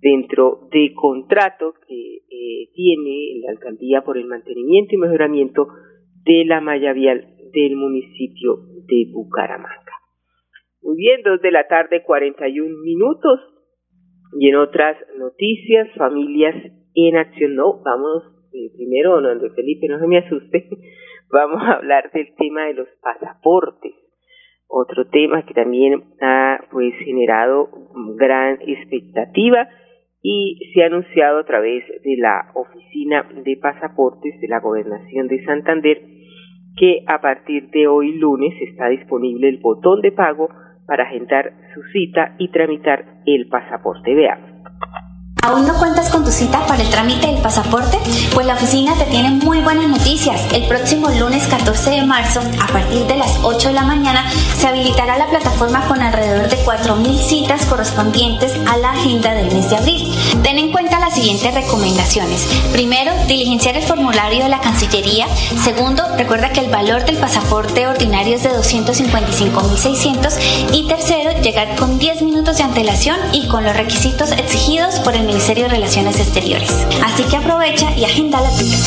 dentro 0.03 0.67
de 0.69 0.93
contrato 0.93 1.73
que 1.87 2.17
eh, 2.29 2.69
tiene 2.75 3.41
la 3.45 3.51
alcaldía 3.51 4.01
por 4.01 4.17
el 4.17 4.25
mantenimiento 4.25 4.93
y 4.93 4.97
mejoramiento 4.97 5.67
de 6.25 6.43
la 6.45 6.59
malla 6.59 6.91
vial 6.91 7.25
del 7.53 7.77
municipio 7.77 8.57
de 8.85 9.05
Bucaramanga. 9.11 9.93
Muy 10.81 10.97
bien, 10.97 11.21
dos 11.23 11.41
de 11.41 11.51
la 11.51 11.67
tarde, 11.67 12.03
41 12.03 12.75
minutos. 12.83 13.39
Y 14.37 14.49
en 14.49 14.57
otras 14.57 14.97
noticias, 15.17 15.87
familias 15.95 16.55
en 16.95 17.15
acción. 17.15 17.55
No, 17.55 17.81
vamos 17.83 18.23
eh, 18.51 18.71
primero, 18.75 19.15
don 19.15 19.25
Andrés 19.25 19.53
Felipe, 19.55 19.87
no 19.87 19.99
se 19.99 20.07
me 20.07 20.17
asuste, 20.17 20.67
vamos 21.31 21.61
a 21.63 21.73
hablar 21.73 22.11
del 22.11 22.35
tema 22.35 22.65
de 22.65 22.73
los 22.73 22.87
pasaportes. 23.01 23.93
Otro 24.67 25.07
tema 25.07 25.45
que 25.45 25.53
también 25.53 26.03
ha 26.19 26.59
pues 26.71 26.93
generado 27.05 27.69
gran 28.17 28.59
expectativa 28.61 29.69
y 30.23 30.71
se 30.73 30.81
ha 30.81 30.87
anunciado 30.87 31.39
a 31.39 31.43
través 31.43 31.83
de 32.03 32.17
la 32.17 32.49
Oficina 32.55 33.27
de 33.43 33.57
Pasaportes 33.57 34.39
de 34.39 34.47
la 34.47 34.61
Gobernación 34.61 35.27
de 35.27 35.43
Santander 35.43 36.01
que 36.77 37.03
a 37.05 37.19
partir 37.21 37.69
de 37.69 37.87
hoy 37.87 38.13
lunes 38.13 38.53
está 38.61 38.87
disponible 38.87 39.49
el 39.49 39.57
botón 39.57 40.01
de 40.01 40.13
pago 40.13 40.49
para 40.87 41.03
agendar 41.03 41.53
su 41.73 41.83
cita 41.91 42.35
y 42.39 42.47
tramitar 42.49 43.05
el 43.25 43.47
pasaporte. 43.47 44.15
Veamos. 44.15 44.52
¿Aún 45.43 45.67
no 45.67 45.73
cuentas 45.73 46.09
con 46.09 46.23
tu 46.23 46.31
cita 46.31 46.65
para 46.67 46.81
el 46.81 46.89
trámite 46.89 47.27
del 47.27 47.41
pasaporte? 47.41 47.99
Pues 48.33 48.47
la 48.47 48.53
oficina 48.53 48.93
te 48.93 49.03
tiene 49.03 49.29
muy 49.29 49.59
buenas 49.59 49.89
noticias. 49.89 50.39
El 50.53 50.65
próximo 50.69 51.09
lunes 51.09 51.45
14 51.47 51.89
de 51.89 52.01
marzo, 52.03 52.39
a 52.61 52.67
partir 52.67 53.05
de 53.07 53.17
las 53.17 53.39
8 53.43 53.67
de 53.67 53.73
la 53.73 53.83
mañana, 53.83 54.23
se 54.57 54.67
habilitará 54.67 55.17
la 55.17 55.27
plataforma 55.27 55.85
con 55.89 56.01
alrededor 56.01 56.47
de 56.47 56.55
4.000 56.63 57.19
citas 57.19 57.65
correspondientes 57.65 58.53
a 58.65 58.77
la 58.77 58.91
agenda 58.91 59.33
del 59.33 59.53
mes 59.53 59.69
de 59.69 59.75
abril. 59.75 60.17
Ten 60.43 60.59
en 60.59 60.71
cuenta 60.71 60.97
las 60.99 61.13
siguientes 61.13 61.53
recomendaciones. 61.53 62.47
Primero, 62.71 63.11
diligenciar 63.27 63.75
el 63.75 63.83
formulario 63.83 64.43
de 64.43 64.49
la 64.49 64.61
Cancillería. 64.61 65.27
Segundo, 65.61 66.05
recuerda 66.15 66.53
que 66.53 66.61
el 66.61 66.69
valor 66.69 67.03
del 67.03 67.17
pasaporte 67.17 67.85
ordinario 67.85 68.37
es 68.37 68.43
de 68.43 68.51
255.600. 68.51 70.71
Y 70.71 70.87
tercero, 70.87 71.31
llegar 71.41 71.75
con 71.75 71.99
10 71.99 72.21
minutos 72.21 72.59
de 72.59 72.63
antelación 72.63 73.17
y 73.33 73.49
con 73.49 73.65
los 73.65 73.75
requisitos 73.75 74.31
exigidos 74.31 75.01
por 75.01 75.15
el 75.15 75.32
Ministerio 75.33 75.65
de 75.65 75.81
Relaciones 75.81 76.13
Exteriores. 76.21 76.69
Así 77.01 77.25
que 77.25 77.41
aprovecha 77.41 77.89
y 77.97 78.05
agenda 78.05 78.37
la 78.37 78.53
cita. 78.53 78.85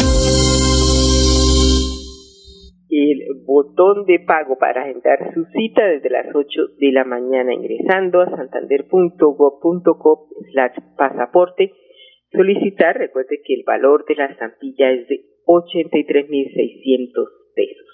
El 2.86 3.42
botón 3.42 4.06
de 4.06 4.22
pago 4.22 4.54
para 4.54 4.86
agendar 4.86 5.34
su 5.34 5.42
cita 5.50 5.82
desde 5.82 6.06
las 6.08 6.30
8 6.30 6.78
de 6.78 6.92
la 6.92 7.02
mañana 7.02 7.50
ingresando 7.52 8.22
a 8.22 8.30
santander.gov.co 8.30 10.28
slash 10.54 10.78
pasaporte. 10.96 11.74
Solicitar, 12.30 12.94
recuerde 12.94 13.42
que 13.42 13.54
el 13.54 13.64
valor 13.66 14.06
de 14.06 14.14
la 14.14 14.26
estampilla 14.26 14.92
es 14.92 15.08
de 15.08 15.26
83.600 15.50 17.26
pesos. 17.58 17.90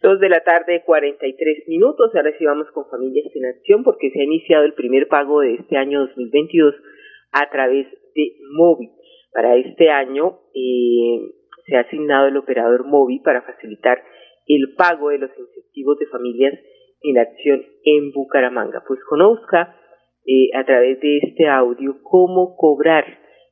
Dos 0.00 0.18
de 0.20 0.30
la 0.30 0.40
tarde, 0.40 0.80
43 0.80 1.68
minutos. 1.68 2.10
Ahora 2.14 2.32
sí 2.38 2.44
vamos 2.46 2.70
con 2.72 2.88
Familias 2.88 3.28
en 3.34 3.44
Acción 3.44 3.84
porque 3.84 4.08
se 4.12 4.20
ha 4.20 4.24
iniciado 4.24 4.64
el 4.64 4.72
primer 4.72 5.08
pago 5.08 5.40
de 5.40 5.56
este 5.56 5.76
año 5.76 6.00
2022 6.06 6.74
a 7.36 7.50
través 7.50 7.86
de 8.14 8.32
Movi. 8.56 8.90
Para 9.32 9.56
este 9.56 9.90
año 9.90 10.38
eh, 10.54 11.20
se 11.66 11.76
ha 11.76 11.80
asignado 11.80 12.28
el 12.28 12.36
operador 12.38 12.86
Movi 12.86 13.20
para 13.20 13.42
facilitar 13.42 14.02
el 14.46 14.74
pago 14.76 15.10
de 15.10 15.18
los 15.18 15.30
incentivos 15.38 15.98
de 15.98 16.06
familias 16.06 16.54
en 17.02 17.18
acción 17.18 17.62
en 17.84 18.12
Bucaramanga. 18.12 18.82
Pues 18.88 19.00
conozca 19.04 19.76
eh, 20.24 20.48
a 20.56 20.64
través 20.64 20.98
de 21.00 21.18
este 21.18 21.48
audio 21.48 21.96
cómo 22.02 22.56
cobrar 22.56 23.04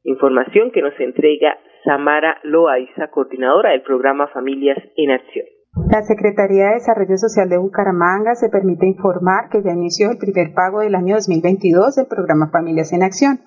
información 0.04 0.70
que 0.70 0.80
nos 0.80 0.98
entrega 0.98 1.58
Samara 1.84 2.38
Loaiza, 2.44 3.08
coordinadora 3.10 3.72
del 3.72 3.82
programa 3.82 4.28
Familias 4.28 4.78
en 4.96 5.10
Acción. 5.10 5.44
La 5.90 6.02
Secretaría 6.02 6.68
de 6.68 6.74
Desarrollo 6.74 7.18
Social 7.18 7.48
de 7.50 7.58
Bucaramanga 7.58 8.34
se 8.36 8.48
permite 8.48 8.86
informar 8.86 9.50
que 9.50 9.62
ya 9.62 9.72
inició 9.72 10.10
el 10.10 10.18
primer 10.18 10.54
pago 10.54 10.80
del 10.80 10.94
año 10.94 11.16
2022 11.16 11.96
del 11.96 12.06
programa 12.06 12.48
Familias 12.50 12.92
en 12.92 13.02
Acción. 13.02 13.40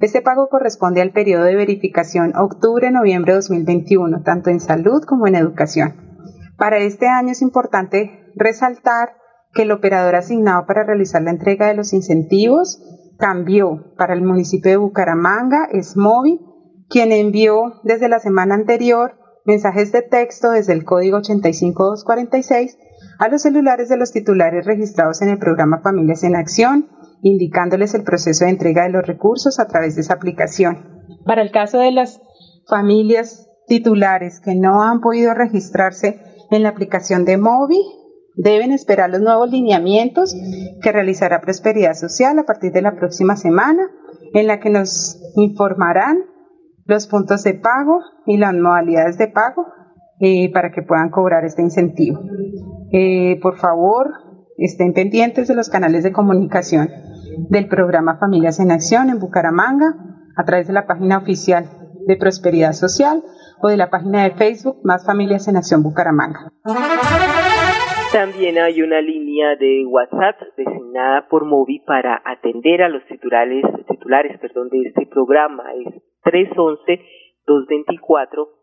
Este 0.00 0.20
pago 0.20 0.48
corresponde 0.48 1.00
al 1.00 1.12
periodo 1.12 1.44
de 1.44 1.56
verificación 1.56 2.36
octubre-noviembre 2.36 3.32
2021, 3.32 4.22
tanto 4.22 4.50
en 4.50 4.60
salud 4.60 5.02
como 5.04 5.26
en 5.26 5.34
educación. 5.34 5.94
Para 6.58 6.78
este 6.78 7.08
año 7.08 7.30
es 7.30 7.40
importante 7.40 8.30
resaltar 8.34 9.16
que 9.54 9.62
el 9.62 9.72
operador 9.72 10.14
asignado 10.14 10.66
para 10.66 10.84
realizar 10.84 11.22
la 11.22 11.30
entrega 11.30 11.68
de 11.68 11.74
los 11.74 11.94
incentivos 11.94 12.82
cambió 13.18 13.94
para 13.96 14.12
el 14.12 14.22
municipio 14.22 14.70
de 14.70 14.76
Bucaramanga, 14.76 15.66
es 15.72 15.96
Movi, 15.96 16.40
quien 16.90 17.10
envió 17.10 17.80
desde 17.82 18.10
la 18.10 18.18
semana 18.18 18.54
anterior 18.54 19.14
mensajes 19.46 19.92
de 19.92 20.02
texto 20.02 20.50
desde 20.50 20.74
el 20.74 20.84
código 20.84 21.18
85246 21.18 22.76
a 23.18 23.28
los 23.28 23.42
celulares 23.42 23.88
de 23.88 23.96
los 23.96 24.12
titulares 24.12 24.66
registrados 24.66 25.22
en 25.22 25.30
el 25.30 25.38
programa 25.38 25.80
Familias 25.80 26.22
en 26.22 26.36
Acción 26.36 26.88
indicándoles 27.22 27.94
el 27.94 28.04
proceso 28.04 28.44
de 28.44 28.50
entrega 28.52 28.84
de 28.84 28.90
los 28.90 29.06
recursos 29.06 29.58
a 29.58 29.66
través 29.66 29.94
de 29.94 30.02
esa 30.02 30.14
aplicación. 30.14 31.04
Para 31.24 31.42
el 31.42 31.50
caso 31.50 31.78
de 31.78 31.92
las 31.92 32.20
familias 32.68 33.48
titulares 33.66 34.40
que 34.40 34.54
no 34.54 34.82
han 34.82 35.00
podido 35.00 35.34
registrarse 35.34 36.20
en 36.50 36.62
la 36.62 36.70
aplicación 36.70 37.24
de 37.24 37.36
móvil, 37.36 37.82
deben 38.36 38.72
esperar 38.72 39.10
los 39.10 39.20
nuevos 39.20 39.50
lineamientos 39.50 40.34
que 40.82 40.92
realizará 40.92 41.40
Prosperidad 41.40 41.94
Social 41.94 42.38
a 42.38 42.44
partir 42.44 42.72
de 42.72 42.82
la 42.82 42.94
próxima 42.94 43.36
semana, 43.36 43.90
en 44.34 44.46
la 44.46 44.60
que 44.60 44.70
nos 44.70 45.20
informarán 45.36 46.18
los 46.84 47.06
puntos 47.06 47.42
de 47.42 47.54
pago 47.54 48.00
y 48.26 48.36
las 48.36 48.54
modalidades 48.54 49.18
de 49.18 49.28
pago 49.28 49.66
eh, 50.20 50.52
para 50.52 50.70
que 50.70 50.82
puedan 50.82 51.10
cobrar 51.10 51.44
este 51.44 51.62
incentivo. 51.62 52.20
Eh, 52.92 53.38
por 53.40 53.58
favor, 53.58 54.06
estén 54.58 54.92
pendientes 54.94 55.48
de 55.48 55.54
los 55.54 55.68
canales 55.68 56.02
de 56.02 56.12
comunicación 56.12 56.88
del 57.50 57.68
programa 57.68 58.18
Familias 58.18 58.60
en 58.60 58.70
Acción 58.70 59.10
en 59.10 59.18
Bucaramanga 59.18 59.94
a 60.36 60.44
través 60.44 60.66
de 60.66 60.72
la 60.72 60.86
página 60.86 61.18
oficial 61.18 61.64
de 62.06 62.16
Prosperidad 62.16 62.72
Social 62.72 63.22
o 63.60 63.68
de 63.68 63.76
la 63.76 63.90
página 63.90 64.24
de 64.24 64.32
Facebook 64.32 64.78
Más 64.84 65.04
Familias 65.04 65.48
en 65.48 65.56
Acción 65.56 65.82
Bucaramanga. 65.82 66.52
También 68.12 68.58
hay 68.58 68.80
una 68.82 69.00
línea 69.00 69.56
de 69.56 69.84
WhatsApp 69.86 70.36
designada 70.56 71.28
por 71.28 71.44
Movi 71.44 71.80
para 71.80 72.22
atender 72.24 72.82
a 72.82 72.88
los 72.88 73.04
titulares, 73.06 73.64
titulares 73.88 74.38
perdón, 74.40 74.68
de 74.70 74.82
este 74.88 75.06
programa. 75.06 75.64
Es 75.74 75.92
311 76.22 77.00
224 77.46 78.56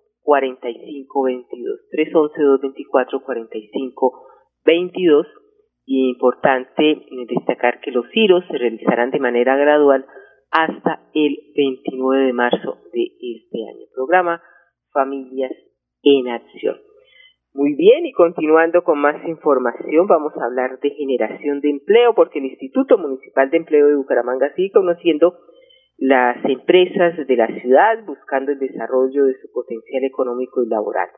4522. 5.86 5.86
311 5.86 5.86
224 5.86 5.86
4522. 5.86 5.86
Y 5.86 6.10
importante 6.10 7.06
destacar 7.28 7.82
que 7.82 7.92
los 7.92 8.08
giros 8.08 8.44
se 8.50 8.58
realizarán 8.58 9.12
de 9.12 9.20
manera 9.20 9.56
gradual 9.58 10.06
hasta 10.52 11.02
el 11.14 11.38
29 11.56 12.26
de 12.26 12.34
marzo 12.34 12.78
de 12.94 13.04
este 13.20 13.58
año. 13.68 13.86
Programa 13.94 14.42
Familias 14.94 15.52
en 16.04 16.30
Acción. 16.30 16.78
Muy 17.56 17.76
bien, 17.76 18.06
y 18.06 18.12
continuando 18.14 18.84
con 18.84 19.00
más 19.00 19.16
información, 19.28 20.08
vamos 20.08 20.34
a 20.38 20.46
hablar 20.46 20.80
de 20.80 20.90
generación 20.90 21.62
de 21.62 21.70
empleo, 21.70 22.16
porque 22.16 22.40
el 22.40 22.46
Instituto 22.46 22.98
Municipal 22.98 23.52
de 23.52 23.58
Empleo 23.58 23.88
de 23.88 23.96
Bucaramanga 23.96 24.52
sigue 24.56 24.72
conociendo 24.72 25.38
las 25.98 26.44
empresas 26.46 27.16
de 27.28 27.36
la 27.36 27.48
ciudad 27.62 28.04
buscando 28.06 28.52
el 28.52 28.60
desarrollo 28.60 29.26
de 29.26 29.40
su 29.40 29.52
potencial 29.52 30.04
económico 30.04 30.64
y 30.64 30.68
laboral. 30.68 31.10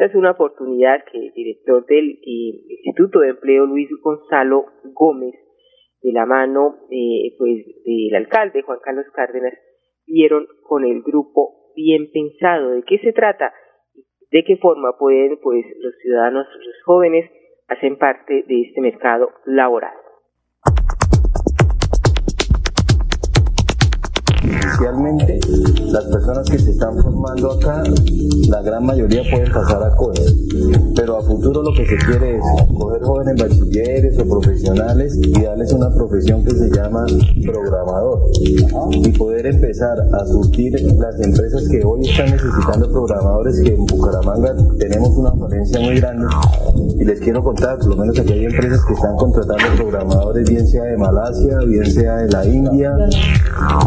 Esta 0.00 0.12
es 0.12 0.16
una 0.16 0.30
oportunidad 0.30 1.04
que 1.12 1.18
el 1.18 1.30
director 1.34 1.84
del 1.84 2.08
eh, 2.08 2.64
Instituto 2.70 3.20
de 3.20 3.28
Empleo, 3.28 3.66
Luis 3.66 3.86
Gonzalo 4.02 4.64
Gómez, 4.94 5.34
de 6.00 6.12
la 6.12 6.24
mano 6.24 6.86
eh, 6.90 7.36
pues 7.36 7.66
del 7.84 8.14
alcalde 8.14 8.62
Juan 8.62 8.78
Carlos 8.82 9.04
Cárdenas, 9.12 9.52
vieron 10.06 10.46
con 10.62 10.86
el 10.86 11.02
grupo 11.02 11.74
Bien 11.76 12.10
Pensado. 12.10 12.70
¿De 12.70 12.82
qué 12.84 12.96
se 13.00 13.12
trata? 13.12 13.52
de 14.30 14.42
qué 14.44 14.56
forma 14.56 14.96
pueden 14.96 15.38
pues 15.42 15.66
los 15.80 15.94
ciudadanos, 16.00 16.46
los 16.46 16.82
jóvenes, 16.86 17.30
hacen 17.68 17.98
parte 17.98 18.44
de 18.48 18.62
este 18.62 18.80
mercado 18.80 19.28
laboral. 19.44 19.92
Inicialmente, 24.80 25.38
las 25.92 26.04
personas 26.04 26.48
que 26.48 26.58
se 26.58 26.70
están 26.70 26.96
formando 27.02 27.52
acá, 27.52 27.82
la 28.48 28.62
gran 28.62 28.86
mayoría 28.86 29.20
pueden 29.30 29.52
pasar 29.52 29.82
a 29.82 29.94
COES, 29.94 30.34
pero 30.96 31.18
a 31.18 31.22
futuro 31.22 31.62
lo 31.62 31.70
que 31.74 31.84
se 31.84 31.96
quiere 31.96 32.38
es 32.38 32.44
coger 32.78 33.02
jóvenes 33.02 33.42
bachilleres 33.42 34.18
o 34.18 34.24
profesionales 34.24 35.18
y 35.20 35.42
darles 35.42 35.74
una 35.74 35.92
profesión 35.92 36.42
que 36.44 36.52
se 36.52 36.70
llama 36.70 37.04
programador. 37.44 38.22
Y 38.90 39.08
poder 39.10 39.48
empezar 39.48 39.98
a 40.00 40.24
surtir 40.24 40.72
las 40.98 41.20
empresas 41.20 41.68
que 41.68 41.84
hoy 41.84 42.08
están 42.08 42.30
necesitando 42.30 42.90
programadores 42.90 43.60
que 43.60 43.74
en 43.74 43.84
Bucaramanga 43.84 44.56
tenemos 44.78 45.10
una 45.10 45.32
falencia 45.32 45.78
muy 45.78 46.00
grande. 46.00 46.26
Y 46.98 47.04
les 47.04 47.20
quiero 47.20 47.44
contar, 47.44 47.78
por 47.80 47.88
lo 47.88 47.96
menos 47.96 48.18
aquí 48.18 48.32
hay 48.32 48.46
empresas 48.46 48.82
que 48.86 48.94
están 48.94 49.14
contratando 49.16 49.76
programadores 49.76 50.48
bien 50.48 50.66
sea 50.66 50.84
de 50.84 50.96
Malasia, 50.96 51.58
bien 51.66 51.84
sea 51.84 52.16
de 52.16 52.30
la 52.30 52.46
India, 52.46 52.96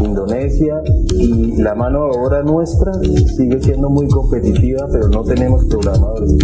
Indonesia 0.04 0.83
y 1.20 1.62
la 1.62 1.76
mano 1.76 2.06
de 2.06 2.18
obra 2.18 2.44
nuestra 2.44 2.94
sigue 2.94 3.60
siendo 3.60 3.90
muy 3.90 4.08
competitiva, 4.08 4.88
pero 4.92 5.08
no 5.10 5.24
tenemos 5.24 5.66
programadores. 5.70 6.38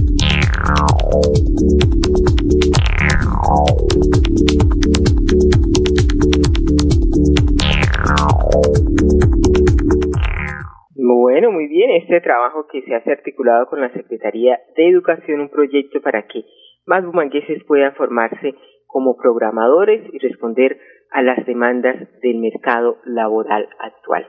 Bueno, 10.96 11.52
muy 11.52 11.68
bien, 11.68 11.92
este 11.92 12.20
trabajo 12.22 12.68
que 12.72 12.82
se 12.82 12.94
hace 12.94 13.12
articulado 13.12 13.68
con 13.68 13.80
la 13.80 13.92
Secretaría 13.94 14.60
de 14.76 14.90
Educación, 14.90 15.40
un 15.40 15.50
proyecto 15.50 16.02
para 16.02 16.28
que 16.28 16.44
más 16.86 17.06
bumangueses 17.06 17.64
puedan 17.66 17.94
formarse 17.96 18.56
como 18.88 19.16
programadores 19.16 20.02
y 20.12 20.18
responder 20.18 20.78
a 21.12 21.22
las 21.22 21.46
demandas 21.46 21.96
del 22.22 22.38
mercado 22.38 22.98
laboral 23.06 23.68
actual. 23.80 24.28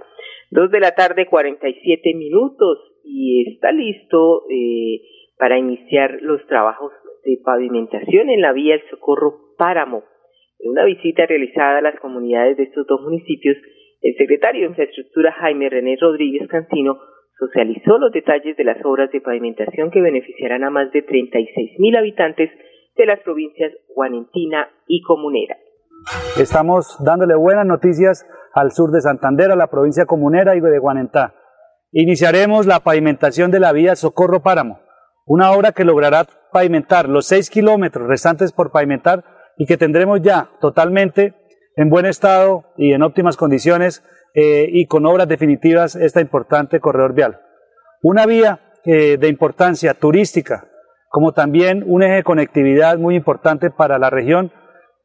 Dos 0.51 0.71
de 0.71 0.81
la 0.81 0.95
tarde, 0.95 1.27
47 1.27 2.15
minutos 2.15 2.79
y 3.05 3.53
está 3.53 3.73
listo 3.73 4.45
eh, 4.51 5.03
para 5.39 5.59
iniciar 5.59 6.19
los 6.23 6.45
trabajos 6.47 6.93
de 7.25 7.39
pavimentación 7.45 8.31
en 8.31 8.41
la 8.41 8.53
vía 8.53 8.75
El 8.75 8.83
Socorro 8.91 9.55
Páramo. 9.57 10.05
En 10.59 10.73
una 10.73 10.85
visita 10.85 11.27
realizada 11.27 11.79
a 11.79 11.83
las 11.83 11.99
comunidades 12.01 12.57
de 12.57 12.65
estos 12.65 12.87
dos 12.87 13.01
municipios, 13.03 13.57
el 14.03 14.15
secretario 14.17 14.63
de 14.63 14.69
Infraestructura 14.69 15.33
Jaime 15.33 15.69
René 15.69 15.97
Rodríguez 16.01 16.49
Cantino 16.49 16.99
socializó 17.39 17.99
los 17.99 18.13
detalles 18.13 18.57
de 18.57 18.65
las 18.65 18.85
obras 18.85 19.11
de 19.13 19.21
pavimentación 19.21 19.91
que 19.91 20.01
beneficiarán 20.01 20.65
a 20.65 20.71
más 20.71 20.93
de 20.93 21.03
36 21.03 21.79
mil 21.79 21.97
habitantes 21.97 22.51
de 22.97 23.07
las 23.07 23.21
provincias 23.21 23.73
Guanentina 23.95 24.71
y 24.87 25.01
Comunera. 25.03 25.57
Estamos 26.37 26.97
dándole 27.01 27.35
buenas 27.35 27.67
noticias 27.67 28.27
al 28.55 28.73
sur 28.73 28.91
de 28.91 29.01
Santander, 29.01 29.51
a 29.51 29.57
la 29.57 29.69
provincia 29.69 30.07
comunera 30.07 30.57
y 30.57 30.61
de 30.61 30.79
Guanentá. 30.79 31.35
Iniciaremos 31.93 32.67
la 32.67 32.81
pavimentación 32.81 33.51
de 33.51 33.61
la 33.61 33.73
vía 33.73 33.97
Socorro 33.97 34.43
Páramo, 34.43 34.81
una 35.27 35.51
obra 35.53 35.73
que 35.73 35.85
logrará 35.85 36.27
pavimentar 36.53 37.09
los 37.09 37.27
seis 37.27 37.51
kilómetros 37.51 38.09
restantes 38.09 38.53
por 38.53 38.71
pavimentar 38.71 39.25
y 39.57 39.67
que 39.67 39.77
tendremos 39.77 40.21
ya 40.23 40.51
totalmente 40.61 41.35
en 41.77 41.91
buen 41.91 42.07
estado 42.07 42.65
y 42.77 42.93
en 42.93 43.03
óptimas 43.03 43.37
condiciones 43.37 44.03
eh, 44.35 44.69
y 44.71 44.87
con 44.87 45.07
obras 45.07 45.29
definitivas 45.29 45.97
esta 45.97 46.21
importante 46.21 46.81
corredor 46.81 47.15
vial. 47.15 47.41
Una 48.03 48.27
vía 48.27 48.61
eh, 48.85 49.19
de 49.19 49.29
importancia 49.29 49.95
turística, 49.95 50.69
como 51.09 51.33
también 51.33 51.85
un 51.87 52.03
eje 52.03 52.15
de 52.15 52.25
conectividad 52.25 52.99
muy 52.99 53.17
importante 53.17 53.71
para 53.71 53.99
la 53.99 54.11
región, 54.11 54.53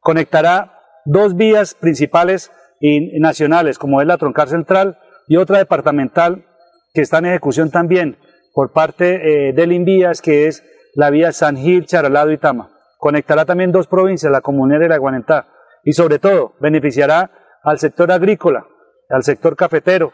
conectará 0.00 0.75
dos 1.06 1.36
vías 1.36 1.74
principales 1.74 2.52
y 2.80 3.18
nacionales, 3.18 3.78
como 3.78 4.00
es 4.00 4.06
la 4.06 4.18
troncal 4.18 4.48
central 4.48 4.98
y 5.26 5.36
otra 5.36 5.58
departamental 5.58 6.44
que 6.92 7.00
está 7.00 7.18
en 7.18 7.26
ejecución 7.26 7.70
también 7.70 8.18
por 8.52 8.72
parte 8.72 9.48
eh, 9.48 9.52
del 9.52 9.72
Invías, 9.72 10.20
que 10.20 10.46
es 10.46 10.64
la 10.94 11.10
vía 11.10 11.32
San 11.32 11.56
Gil, 11.56 11.86
Charalado 11.86 12.32
y 12.32 12.38
Tama. 12.38 12.70
Conectará 12.98 13.44
también 13.44 13.72
dos 13.72 13.86
provincias, 13.86 14.32
la 14.32 14.40
Comunera 14.40 14.84
y 14.84 14.88
la 14.88 14.98
Guanentá, 14.98 15.46
y 15.84 15.92
sobre 15.92 16.18
todo 16.18 16.54
beneficiará 16.60 17.30
al 17.62 17.78
sector 17.78 18.10
agrícola, 18.10 18.66
al 19.10 19.22
sector 19.22 19.56
cafetero 19.56 20.12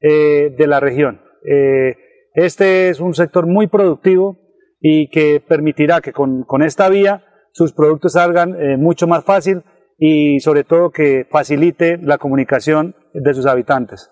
eh, 0.00 0.54
de 0.56 0.66
la 0.66 0.80
región. 0.80 1.22
Eh, 1.44 1.96
este 2.34 2.90
es 2.90 3.00
un 3.00 3.14
sector 3.14 3.46
muy 3.46 3.66
productivo 3.66 4.38
y 4.80 5.08
que 5.10 5.40
permitirá 5.40 6.00
que 6.00 6.12
con, 6.12 6.44
con 6.44 6.62
esta 6.62 6.88
vía 6.88 7.24
sus 7.52 7.72
productos 7.72 8.12
salgan 8.12 8.78
mucho 8.78 9.08
más 9.08 9.24
fácil 9.24 9.64
y 9.98 10.38
sobre 10.40 10.62
todo 10.64 10.90
que 10.90 11.26
facilite 11.28 11.98
la 12.00 12.18
comunicación 12.18 12.94
de 13.12 13.34
sus 13.34 13.46
habitantes. 13.46 14.10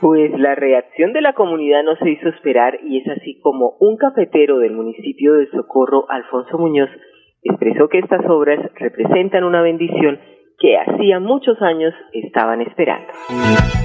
Pues 0.00 0.30
la 0.38 0.54
reacción 0.54 1.12
de 1.12 1.22
la 1.22 1.34
comunidad 1.34 1.82
no 1.84 1.96
se 1.96 2.10
hizo 2.10 2.28
esperar 2.28 2.78
y 2.84 2.98
es 2.98 3.08
así 3.08 3.40
como 3.40 3.76
un 3.80 3.96
cafetero 3.96 4.58
del 4.58 4.72
municipio 4.72 5.34
de 5.34 5.48
Socorro, 5.50 6.06
Alfonso 6.10 6.58
Muñoz, 6.58 6.90
expresó 7.42 7.88
que 7.88 7.98
estas 7.98 8.24
obras 8.28 8.58
representan 8.74 9.44
una 9.44 9.62
bendición 9.62 10.18
que 10.58 10.76
hacía 10.76 11.20
muchos 11.20 11.60
años 11.62 11.94
estaban 12.12 12.60
esperando. 12.60 13.12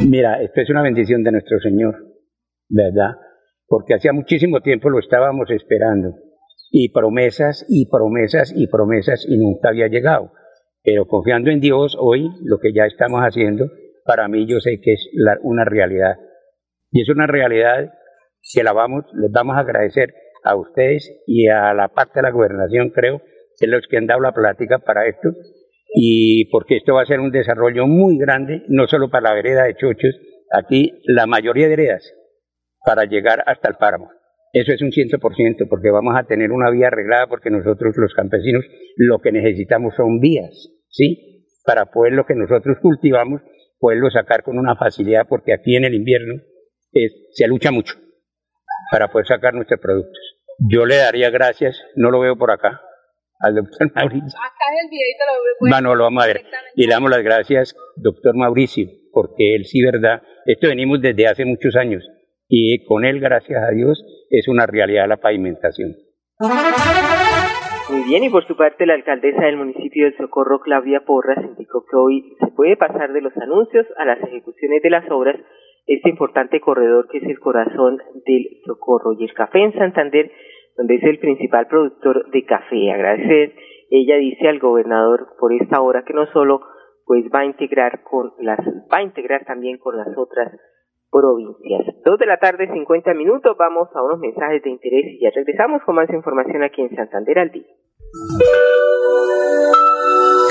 Mira, 0.07 0.41
esto 0.41 0.61
es 0.61 0.69
una 0.71 0.81
bendición 0.81 1.23
de 1.23 1.31
nuestro 1.31 1.59
Señor, 1.59 1.95
¿verdad? 2.69 3.15
Porque 3.67 3.93
hacía 3.93 4.11
muchísimo 4.13 4.61
tiempo 4.61 4.89
lo 4.89 4.99
estábamos 4.99 5.49
esperando 5.51 6.13
y 6.75 6.89
promesas 6.89 7.67
y 7.69 7.85
promesas 7.85 8.51
y 8.55 8.65
promesas 8.65 9.23
y 9.29 9.37
nunca 9.37 9.69
había 9.69 9.87
llegado. 9.87 10.31
Pero 10.83 11.05
confiando 11.05 11.51
en 11.51 11.59
Dios 11.59 11.95
hoy, 11.99 12.31
lo 12.41 12.57
que 12.57 12.73
ya 12.73 12.87
estamos 12.87 13.21
haciendo, 13.21 13.69
para 14.05 14.27
mí 14.27 14.47
yo 14.47 14.59
sé 14.59 14.81
que 14.81 14.93
es 14.93 15.07
una 15.43 15.65
realidad. 15.65 16.15
Y 16.91 17.03
es 17.03 17.09
una 17.09 17.27
realidad 17.27 17.93
que 18.51 18.63
la 18.63 18.73
vamos, 18.73 19.05
les 19.13 19.31
vamos 19.31 19.55
a 19.55 19.59
agradecer 19.59 20.15
a 20.43 20.55
ustedes 20.55 21.13
y 21.27 21.47
a 21.47 21.75
la 21.75 21.89
parte 21.89 22.13
de 22.15 22.23
la 22.23 22.31
gobernación, 22.31 22.89
creo, 22.89 23.21
que 23.59 23.67
los 23.67 23.85
que 23.87 23.97
han 23.97 24.07
dado 24.07 24.21
la 24.21 24.33
plática 24.33 24.79
para 24.79 25.05
esto, 25.05 25.29
y 25.93 26.45
porque 26.45 26.77
esto 26.77 26.95
va 26.95 27.03
a 27.03 27.05
ser 27.05 27.19
un 27.19 27.29
desarrollo 27.29 27.85
muy 27.85 28.17
grande, 28.17 28.63
no 28.67 28.87
solo 28.87 29.11
para 29.11 29.29
la 29.29 29.35
vereda 29.35 29.65
de 29.65 29.75
Chochos, 29.75 30.19
aquí 30.51 31.03
la 31.05 31.27
mayoría 31.27 31.65
de 31.65 31.75
veredas, 31.75 32.13
para 32.83 33.05
llegar 33.05 33.43
hasta 33.45 33.69
el 33.69 33.75
páramo. 33.75 34.09
Eso 34.53 34.71
es 34.71 34.81
un 34.83 34.91
100%, 34.91 35.67
porque 35.67 35.89
vamos 35.89 36.13
a 36.15 36.25
tener 36.25 36.51
una 36.51 36.69
vía 36.69 36.87
arreglada, 36.87 37.25
porque 37.25 37.49
nosotros 37.49 37.95
los 37.97 38.13
campesinos 38.13 38.63
lo 38.95 39.19
que 39.19 39.31
necesitamos 39.31 39.95
son 39.95 40.19
vías, 40.19 40.69
¿sí? 40.89 41.47
Para 41.65 41.87
poder 41.87 42.13
lo 42.13 42.27
que 42.27 42.35
nosotros 42.35 42.77
cultivamos, 42.79 43.41
poderlo 43.79 44.11
sacar 44.11 44.43
con 44.43 44.59
una 44.59 44.75
facilidad, 44.75 45.25
porque 45.27 45.53
aquí 45.53 45.75
en 45.75 45.85
el 45.85 45.95
invierno 45.95 46.35
se 47.31 47.47
lucha 47.47 47.71
mucho 47.71 47.95
para 48.91 49.07
poder 49.11 49.25
sacar 49.25 49.55
nuestros 49.55 49.79
productos. 49.79 50.19
Yo 50.59 50.85
le 50.85 50.97
daría 50.97 51.31
gracias, 51.31 51.81
no 51.95 52.11
lo 52.11 52.19
veo 52.19 52.37
por 52.37 52.51
acá, 52.51 52.79
al 53.39 53.55
doctor 53.55 53.91
Mauricio. 53.95 54.39
Acá 54.39 54.65
en 54.71 54.85
el 54.85 54.91
videito 54.91 55.23
lo 55.27 55.71
veo. 55.71 55.81
No, 55.81 55.95
lo 55.95 56.03
vamos 56.03 56.23
a 56.23 56.27
ver. 56.27 56.41
Y 56.75 56.85
le 56.85 56.93
damos 56.93 57.09
las 57.09 57.23
gracias, 57.23 57.75
doctor 57.95 58.35
Mauricio, 58.35 58.87
porque 59.11 59.55
él 59.55 59.65
sí, 59.65 59.83
verdad, 59.83 60.21
esto 60.45 60.67
venimos 60.67 61.01
desde 61.01 61.25
hace 61.25 61.43
muchos 61.43 61.75
años 61.75 62.07
y 62.55 62.85
con 62.85 63.03
él, 63.03 63.19
gracias 63.19 63.63
a 63.63 63.71
Dios, 63.71 64.03
es 64.33 64.47
una 64.47 64.65
realidad 64.65 65.07
la 65.07 65.17
pavimentación. 65.17 65.91
Muy 67.89 68.03
bien, 68.05 68.23
y 68.23 68.29
por 68.29 68.45
su 68.47 68.57
parte 68.57 68.87
la 68.87 68.95
alcaldesa 68.95 69.45
del 69.45 69.57
municipio 69.57 70.05
del 70.05 70.17
Socorro, 70.17 70.59
Claudia 70.59 71.01
Porras, 71.05 71.37
indicó 71.43 71.85
que 71.85 71.95
hoy 71.95 72.35
se 72.39 72.47
puede 72.55 72.75
pasar 72.75 73.13
de 73.13 73.21
los 73.21 73.35
anuncios 73.37 73.85
a 73.97 74.05
las 74.05 74.19
ejecuciones 74.23 74.81
de 74.81 74.89
las 74.89 75.09
obras 75.11 75.39
este 75.85 76.09
importante 76.09 76.59
corredor 76.61 77.07
que 77.09 77.17
es 77.19 77.25
el 77.25 77.39
corazón 77.39 77.99
del 78.25 78.47
Socorro 78.65 79.13
y 79.19 79.25
el 79.25 79.33
café 79.33 79.59
en 79.59 79.73
Santander, 79.73 80.31
donde 80.77 80.95
es 80.95 81.03
el 81.03 81.19
principal 81.19 81.67
productor 81.67 82.31
de 82.31 82.45
café. 82.45 82.91
Agradecer, 82.91 83.53
ella 83.91 84.15
dice 84.15 84.47
al 84.47 84.59
gobernador 84.59 85.35
por 85.39 85.53
esta 85.53 85.81
obra 85.81 86.03
que 86.05 86.13
no 86.13 86.25
solo 86.27 86.61
pues 87.05 87.25
va 87.25 87.41
a 87.41 87.45
integrar 87.45 88.01
con 88.03 88.31
las 88.39 88.59
va 88.59 88.99
a 88.99 89.03
integrar 89.03 89.45
también 89.45 89.77
con 89.77 89.97
las 89.97 90.07
otras 90.17 90.53
provincias. 91.13 91.95
Dos 92.03 92.17
de 92.17 92.25
la 92.25 92.37
tarde, 92.37 92.67
50 92.67 93.13
minutos, 93.13 93.55
vamos 93.57 93.87
a 93.93 94.01
unos 94.01 94.19
mensajes 94.19 94.63
de 94.63 94.71
interés 94.71 95.05
y 95.05 95.21
ya 95.21 95.29
regresamos 95.29 95.83
con 95.83 95.95
más 95.95 96.09
información 96.09 96.63
aquí 96.63 96.81
en 96.81 96.95
Santander 96.95 97.39
al 97.39 97.51
día. 97.51 97.67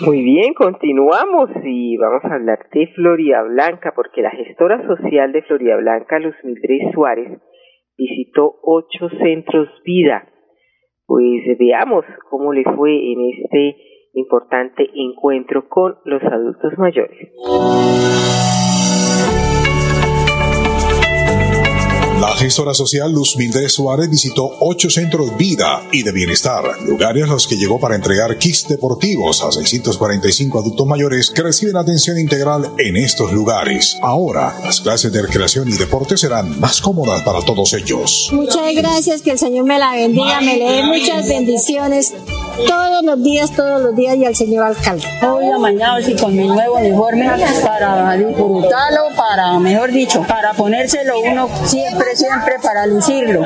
Muy 0.00 0.22
bien, 0.22 0.54
continuamos 0.54 1.50
y 1.64 1.96
vamos 1.96 2.24
a 2.24 2.34
hablar 2.34 2.68
de 2.72 2.86
Florida 2.94 3.42
Blanca 3.42 3.92
porque 3.96 4.22
la 4.22 4.30
gestora 4.30 4.86
social 4.86 5.32
de 5.32 5.42
Florida 5.42 5.76
Blanca, 5.76 6.20
Luz 6.20 6.36
Mildred 6.44 6.92
Suárez, 6.94 7.40
visitó 7.96 8.60
ocho 8.62 9.08
centros 9.20 9.68
vida. 9.84 10.28
Pues 11.04 11.58
veamos 11.58 12.04
cómo 12.30 12.52
le 12.52 12.62
fue 12.76 12.92
en 12.92 13.28
este 13.28 13.76
importante 14.14 14.88
encuentro 14.94 15.68
con 15.68 15.96
los 16.04 16.22
adultos 16.22 16.78
mayores. 16.78 17.32
La 22.20 22.34
gestora 22.34 22.74
social 22.74 23.12
Luz 23.12 23.36
Mildred 23.36 23.68
Suárez 23.68 24.10
visitó 24.10 24.50
ocho 24.58 24.90
centros 24.90 25.36
vida 25.36 25.86
y 25.92 26.02
de 26.02 26.10
bienestar, 26.10 26.64
lugares 26.84 27.22
a 27.22 27.28
los 27.28 27.46
que 27.46 27.56
llegó 27.56 27.78
para 27.78 27.94
entregar 27.94 28.36
kits 28.38 28.66
deportivos 28.66 29.44
a 29.44 29.52
645 29.52 30.58
adultos 30.58 30.84
mayores 30.84 31.30
que 31.30 31.44
reciben 31.44 31.76
atención 31.76 32.18
integral 32.18 32.72
en 32.76 32.96
estos 32.96 33.32
lugares. 33.32 33.96
Ahora, 34.02 34.52
las 34.64 34.80
clases 34.80 35.12
de 35.12 35.22
recreación 35.22 35.68
y 35.68 35.72
deporte 35.72 36.16
serán 36.16 36.58
más 36.58 36.80
cómodas 36.80 37.22
para 37.22 37.40
todos 37.42 37.72
ellos. 37.74 38.30
Muchas 38.32 38.74
gracias, 38.74 39.22
que 39.22 39.30
el 39.30 39.38
Señor 39.38 39.64
me 39.64 39.78
la 39.78 39.92
bendiga, 39.92 40.40
me 40.40 40.56
le 40.56 40.72
dé 40.72 40.82
muchas 40.82 41.28
bendiciones 41.28 42.12
todos 42.66 43.04
los 43.04 43.22
días, 43.22 43.50
todos 43.52 43.82
los 43.82 43.96
días 43.96 44.16
y 44.16 44.24
al 44.24 44.34
señor 44.34 44.64
alcalde. 44.64 45.06
Hoy 45.22 45.46
mañana 45.60 46.00
sí 46.02 46.14
con 46.16 46.34
mi 46.34 46.46
nuevo 46.46 46.76
uniforme 46.76 47.30
para 47.64 48.16
disfrutarlo, 48.16 49.08
para, 49.16 49.58
mejor 49.58 49.92
dicho, 49.92 50.22
para 50.26 50.52
ponérselo 50.52 51.20
uno 51.20 51.48
siempre, 51.64 52.16
siempre 52.16 52.56
para 52.62 52.86
lucirlo. 52.86 53.42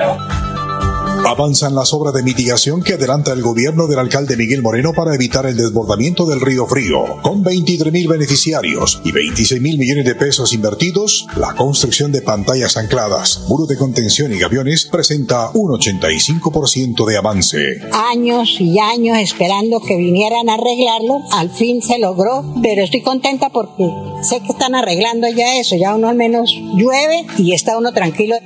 Avanzan 1.24 1.74
las 1.74 1.94
obras 1.94 2.12
de 2.14 2.22
mitigación 2.22 2.82
que 2.82 2.94
adelanta 2.94 3.32
el 3.32 3.42
gobierno 3.42 3.86
del 3.86 4.00
alcalde 4.00 4.36
Miguel 4.36 4.60
Moreno 4.60 4.92
para 4.92 5.14
evitar 5.14 5.46
el 5.46 5.56
desbordamiento 5.56 6.26
del 6.26 6.40
río 6.40 6.66
Frío. 6.66 7.04
Con 7.22 7.42
23 7.42 7.92
mil 7.92 8.08
beneficiarios 8.08 9.00
y 9.04 9.12
26 9.12 9.62
mil 9.62 9.78
millones 9.78 10.04
de 10.04 10.16
pesos 10.16 10.52
invertidos, 10.52 11.26
la 11.36 11.54
construcción 11.54 12.10
de 12.10 12.22
pantallas 12.22 12.76
ancladas, 12.76 13.44
muro 13.48 13.66
de 13.66 13.78
contención 13.78 14.32
y 14.32 14.38
gaviones 14.38 14.88
presenta 14.90 15.50
un 15.54 15.70
85% 15.70 17.06
de 17.06 17.16
avance. 17.16 17.58
Años 17.92 18.56
y 18.60 18.80
años 18.80 19.18
esperando 19.18 19.80
que 19.80 19.96
vinieran 19.96 20.48
a 20.48 20.54
arreglarlo, 20.54 21.20
al 21.32 21.50
fin 21.50 21.82
se 21.82 21.98
logró, 21.98 22.44
pero 22.62 22.82
estoy 22.82 23.02
contenta 23.02 23.48
porque 23.50 23.88
sé 24.22 24.40
que 24.40 24.52
están 24.52 24.74
arreglando 24.74 25.28
ya 25.28 25.58
eso, 25.58 25.76
ya 25.76 25.94
uno 25.94 26.08
al 26.08 26.16
menos 26.16 26.52
llueve 26.74 27.26
y 27.38 27.52
está 27.52 27.78
uno 27.78 27.92
tranquilo. 27.92 28.36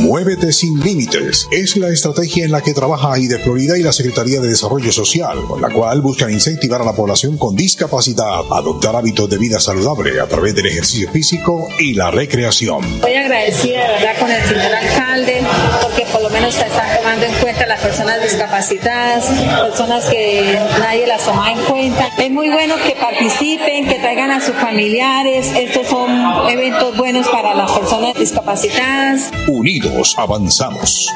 Muévete 0.00 0.52
sin 0.52 0.80
límites 0.80 1.46
es 1.50 1.76
la 1.76 1.88
estrategia 1.88 2.44
en 2.44 2.52
la 2.52 2.60
que 2.60 2.74
trabaja 2.74 3.12
de 3.12 3.38
Florida 3.38 3.78
y 3.78 3.82
la 3.82 3.92
Secretaría 3.92 4.40
de 4.40 4.48
Desarrollo 4.48 4.90
Social, 4.90 5.38
con 5.46 5.60
la 5.60 5.70
cual 5.70 6.00
buscan 6.00 6.30
incentivar 6.30 6.80
a 6.80 6.84
la 6.84 6.92
población 6.92 7.36
con 7.36 7.54
discapacidad 7.54 8.40
a 8.50 8.58
adoptar 8.58 8.96
hábitos 8.96 9.28
de 9.28 9.38
vida 9.38 9.60
saludable 9.60 10.20
a 10.20 10.26
través 10.26 10.54
del 10.54 10.66
ejercicio 10.66 11.10
físico 11.10 11.68
y 11.78 11.94
la 11.94 12.10
recreación. 12.10 13.00
Muy 13.00 13.14
agradecida 13.14 13.80
de 13.82 13.92
verdad 13.92 14.18
con 14.18 14.30
el 14.30 14.42
señor 14.44 14.74
alcalde 14.74 15.42
porque 15.82 16.06
por 16.10 16.22
lo 16.22 16.30
menos 16.30 16.54
se 16.54 16.66
están 16.66 16.96
tomando 16.96 17.26
en 17.26 17.34
cuenta 17.34 17.66
las 17.66 17.80
personas 17.80 18.22
discapacitadas, 18.22 19.26
personas 19.62 20.04
que 20.06 20.58
nadie 20.80 21.06
las 21.06 21.24
toma 21.24 21.52
en 21.52 21.58
cuenta. 21.64 22.08
Es 22.18 22.30
muy 22.30 22.50
bueno 22.50 22.74
que 22.76 22.96
participen, 22.96 23.88
que 23.88 23.96
traigan 23.96 24.30
a 24.30 24.40
sus 24.40 24.54
familiares. 24.56 25.50
Estos 25.54 25.86
son 25.86 26.10
eventos 26.48 26.96
buenos 26.96 27.28
para 27.28 27.54
las 27.54 27.70
personas 27.70 28.14
discapacitadas. 28.14 29.30
Unidos 29.52 30.16
avanzamos. 30.18 31.12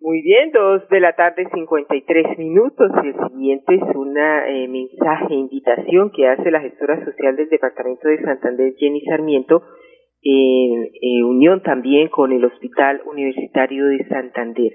Muy 0.00 0.22
bien, 0.22 0.50
dos 0.50 0.88
de 0.88 0.98
la 0.98 1.12
tarde, 1.14 1.46
53 1.52 2.38
minutos. 2.38 2.90
El 3.04 3.14
siguiente 3.28 3.74
es 3.74 3.96
una 3.96 4.48
eh, 4.48 4.66
mensaje, 4.66 5.34
invitación 5.34 6.10
que 6.10 6.26
hace 6.26 6.50
la 6.50 6.60
gestora 6.60 7.04
social 7.04 7.36
del 7.36 7.50
Departamento 7.50 8.08
de 8.08 8.22
Santander, 8.22 8.74
Jenny 8.78 9.02
Sarmiento, 9.02 9.62
en, 10.22 10.90
en 11.02 11.24
unión 11.24 11.62
también 11.62 12.08
con 12.08 12.32
el 12.32 12.44
Hospital 12.46 13.02
Universitario 13.04 13.86
de 13.88 14.08
Santander, 14.08 14.72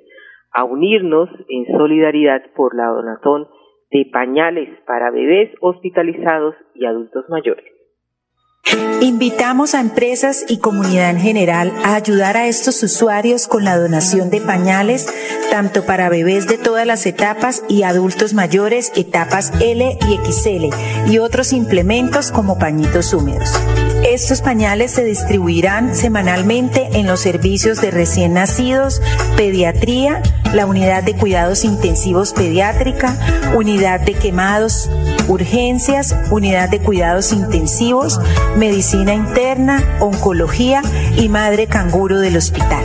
a 0.51 0.63
unirnos 0.63 1.29
en 1.49 1.65
solidaridad 1.75 2.43
por 2.55 2.75
la 2.75 2.85
donatón 2.85 3.47
de 3.89 4.05
pañales 4.11 4.69
para 4.85 5.09
bebés 5.09 5.51
hospitalizados 5.59 6.55
y 6.75 6.85
adultos 6.85 7.25
mayores. 7.29 7.74
Invitamos 9.01 9.75
a 9.75 9.81
empresas 9.81 10.45
y 10.47 10.57
comunidad 10.57 11.11
en 11.11 11.19
general 11.19 11.71
a 11.83 11.95
ayudar 11.95 12.37
a 12.37 12.47
estos 12.47 12.81
usuarios 12.81 13.47
con 13.47 13.63
la 13.63 13.77
donación 13.77 14.29
de 14.29 14.41
pañales, 14.41 15.05
tanto 15.51 15.85
para 15.85 16.09
bebés 16.09 16.47
de 16.47 16.57
todas 16.57 16.87
las 16.87 17.05
etapas 17.05 17.61
y 17.69 17.83
adultos 17.83 18.33
mayores, 18.33 18.91
etapas 18.95 19.51
L 19.59 19.99
y 20.07 20.31
XL, 20.31 21.09
y 21.11 21.19
otros 21.19 21.53
implementos 21.53 22.31
como 22.31 22.57
pañitos 22.57 23.13
húmedos. 23.13 23.51
Estos 24.03 24.41
pañales 24.41 24.91
se 24.91 25.03
distribuirán 25.03 25.95
semanalmente 25.95 26.89
en 26.93 27.07
los 27.07 27.19
servicios 27.19 27.81
de 27.81 27.91
recién 27.91 28.33
nacidos, 28.33 29.01
pediatría, 29.35 30.21
la 30.53 30.65
unidad 30.65 31.03
de 31.03 31.15
cuidados 31.15 31.65
intensivos 31.65 32.31
pediátrica, 32.31 33.17
unidad 33.55 33.99
de 33.99 34.13
quemados, 34.13 34.89
urgencias, 35.27 36.15
unidad 36.31 36.69
de 36.69 36.79
cuidados 36.79 37.33
intensivos, 37.33 38.19
medicina 38.59 39.13
interna, 39.13 39.79
oncología 39.99 40.81
y 41.19 41.27
madre 41.27 41.67
canguro 41.67 42.19
del 42.19 42.37
hospital. 42.37 42.83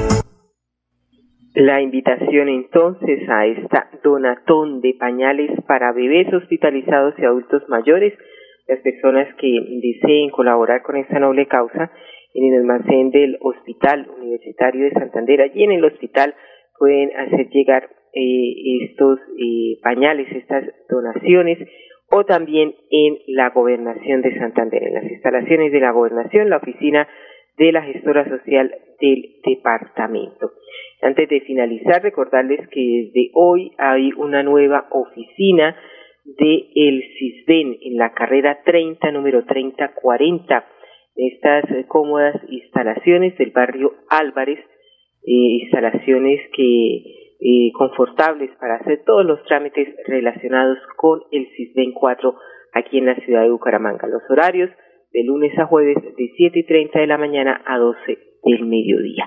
La 1.55 1.81
invitación 1.81 2.49
entonces 2.49 3.29
a 3.29 3.47
esta 3.47 3.91
donatón 4.03 4.81
de 4.81 4.95
pañales 4.99 5.51
para 5.67 5.93
bebés 5.93 6.33
hospitalizados 6.33 7.15
y 7.19 7.25
adultos 7.25 7.63
mayores 7.69 8.15
las 8.67 8.81
personas 8.81 9.27
que 9.35 9.51
deseen 9.83 10.31
colaborar 10.31 10.83
con 10.83 10.97
esta 10.97 11.19
noble 11.19 11.47
causa 11.47 11.91
en 12.35 12.53
el 12.53 12.61
almacén 12.61 13.11
del 13.11 13.37
Hospital 13.41 14.09
Universitario 14.17 14.85
de 14.85 14.93
Santander. 14.93 15.41
Allí 15.43 15.65
en 15.65 15.73
el 15.73 15.85
hospital 15.85 16.35
pueden 16.79 17.11
hacer 17.17 17.49
llegar 17.51 17.91
eh, 18.13 18.85
estos 18.85 19.19
eh, 19.39 19.79
pañales, 19.83 20.31
estas 20.31 20.65
donaciones, 20.89 21.59
o 22.11 22.25
también 22.25 22.75
en 22.91 23.19
la 23.29 23.51
gobernación 23.51 24.23
de 24.23 24.37
Santander, 24.39 24.83
en 24.83 24.95
las 24.95 25.05
instalaciones 25.05 25.73
de 25.73 25.81
la 25.81 25.93
gobernación, 25.93 26.51
la 26.51 26.57
oficina 26.57 27.09
de 27.57 27.73
la 27.73 27.83
gestora 27.83 28.29
social 28.29 28.75
del 29.01 29.37
departamento. 29.45 30.53
Antes 31.03 31.29
de 31.29 31.41
finalizar, 31.43 32.03
recordarles 32.03 32.69
que 32.69 32.81
desde 32.81 33.31
hoy 33.35 33.73
hay 33.79 34.11
una 34.17 34.43
nueva 34.43 34.89
oficina 34.91 35.77
de 36.25 36.69
el 36.75 37.03
CISBEN 37.19 37.79
en 37.83 37.97
la 37.97 38.13
carrera 38.13 38.61
30, 38.65 39.11
número 39.13 39.45
3040. 39.45 40.65
Estas 41.17 41.65
cómodas 41.87 42.37
instalaciones 42.49 43.37
del 43.39 43.51
barrio 43.51 43.95
Álvarez, 44.09 44.59
eh, 44.59 45.63
instalaciones 45.63 46.41
que 46.55 47.20
confortables 47.73 48.51
para 48.61 48.77
hacer 48.77 49.03
todos 49.05 49.25
los 49.25 49.43
trámites 49.45 49.89
relacionados 50.07 50.79
con 50.97 51.21
el 51.33 51.49
CISBEN 51.57 51.93
4 51.93 52.35
aquí 52.73 52.99
en 52.99 53.07
la 53.07 53.15
ciudad 53.17 53.43
de 53.43 53.51
Bucaramanga. 53.51 54.07
Los 54.07 54.23
horarios 54.31 54.71
de 55.13 55.25
lunes 55.25 55.59
a 55.59 55.67
jueves 55.67 55.97
de 55.97 56.33
7 56.37 56.59
y 56.59 56.67
30 56.67 57.01
de 57.01 57.07
la 57.07 57.19
mañana 57.19 57.63
a 57.67 57.79
12 57.79 58.19
del 58.45 58.65
mediodía. 58.67 59.27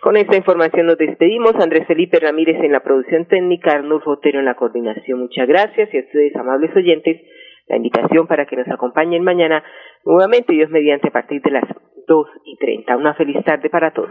Con 0.00 0.16
esta 0.16 0.36
información 0.36 0.86
nos 0.86 0.98
despedimos. 0.98 1.54
Andrés 1.54 1.86
Felipe 1.86 2.18
Ramírez 2.18 2.62
en 2.62 2.72
la 2.72 2.80
producción 2.80 3.26
técnica, 3.26 3.72
Arnulfo 3.72 4.12
Otero 4.12 4.40
en 4.40 4.44
la 4.44 4.56
coordinación. 4.56 5.20
Muchas 5.20 5.46
gracias 5.46 5.92
y 5.92 5.98
a 5.98 6.00
ustedes, 6.00 6.36
amables 6.36 6.74
oyentes, 6.76 7.20
la 7.68 7.76
invitación 7.76 8.26
para 8.26 8.46
que 8.46 8.56
nos 8.56 8.68
acompañen 8.68 9.22
mañana 9.22 9.62
nuevamente, 10.04 10.52
Dios 10.52 10.70
mediante, 10.70 11.08
a 11.08 11.12
partir 11.12 11.40
de 11.42 11.52
las 11.52 11.64
2 12.06 12.26
y 12.44 12.56
30. 12.56 12.96
Una 12.96 13.14
feliz 13.14 13.42
tarde 13.44 13.70
para 13.70 13.92
todos. 13.92 14.10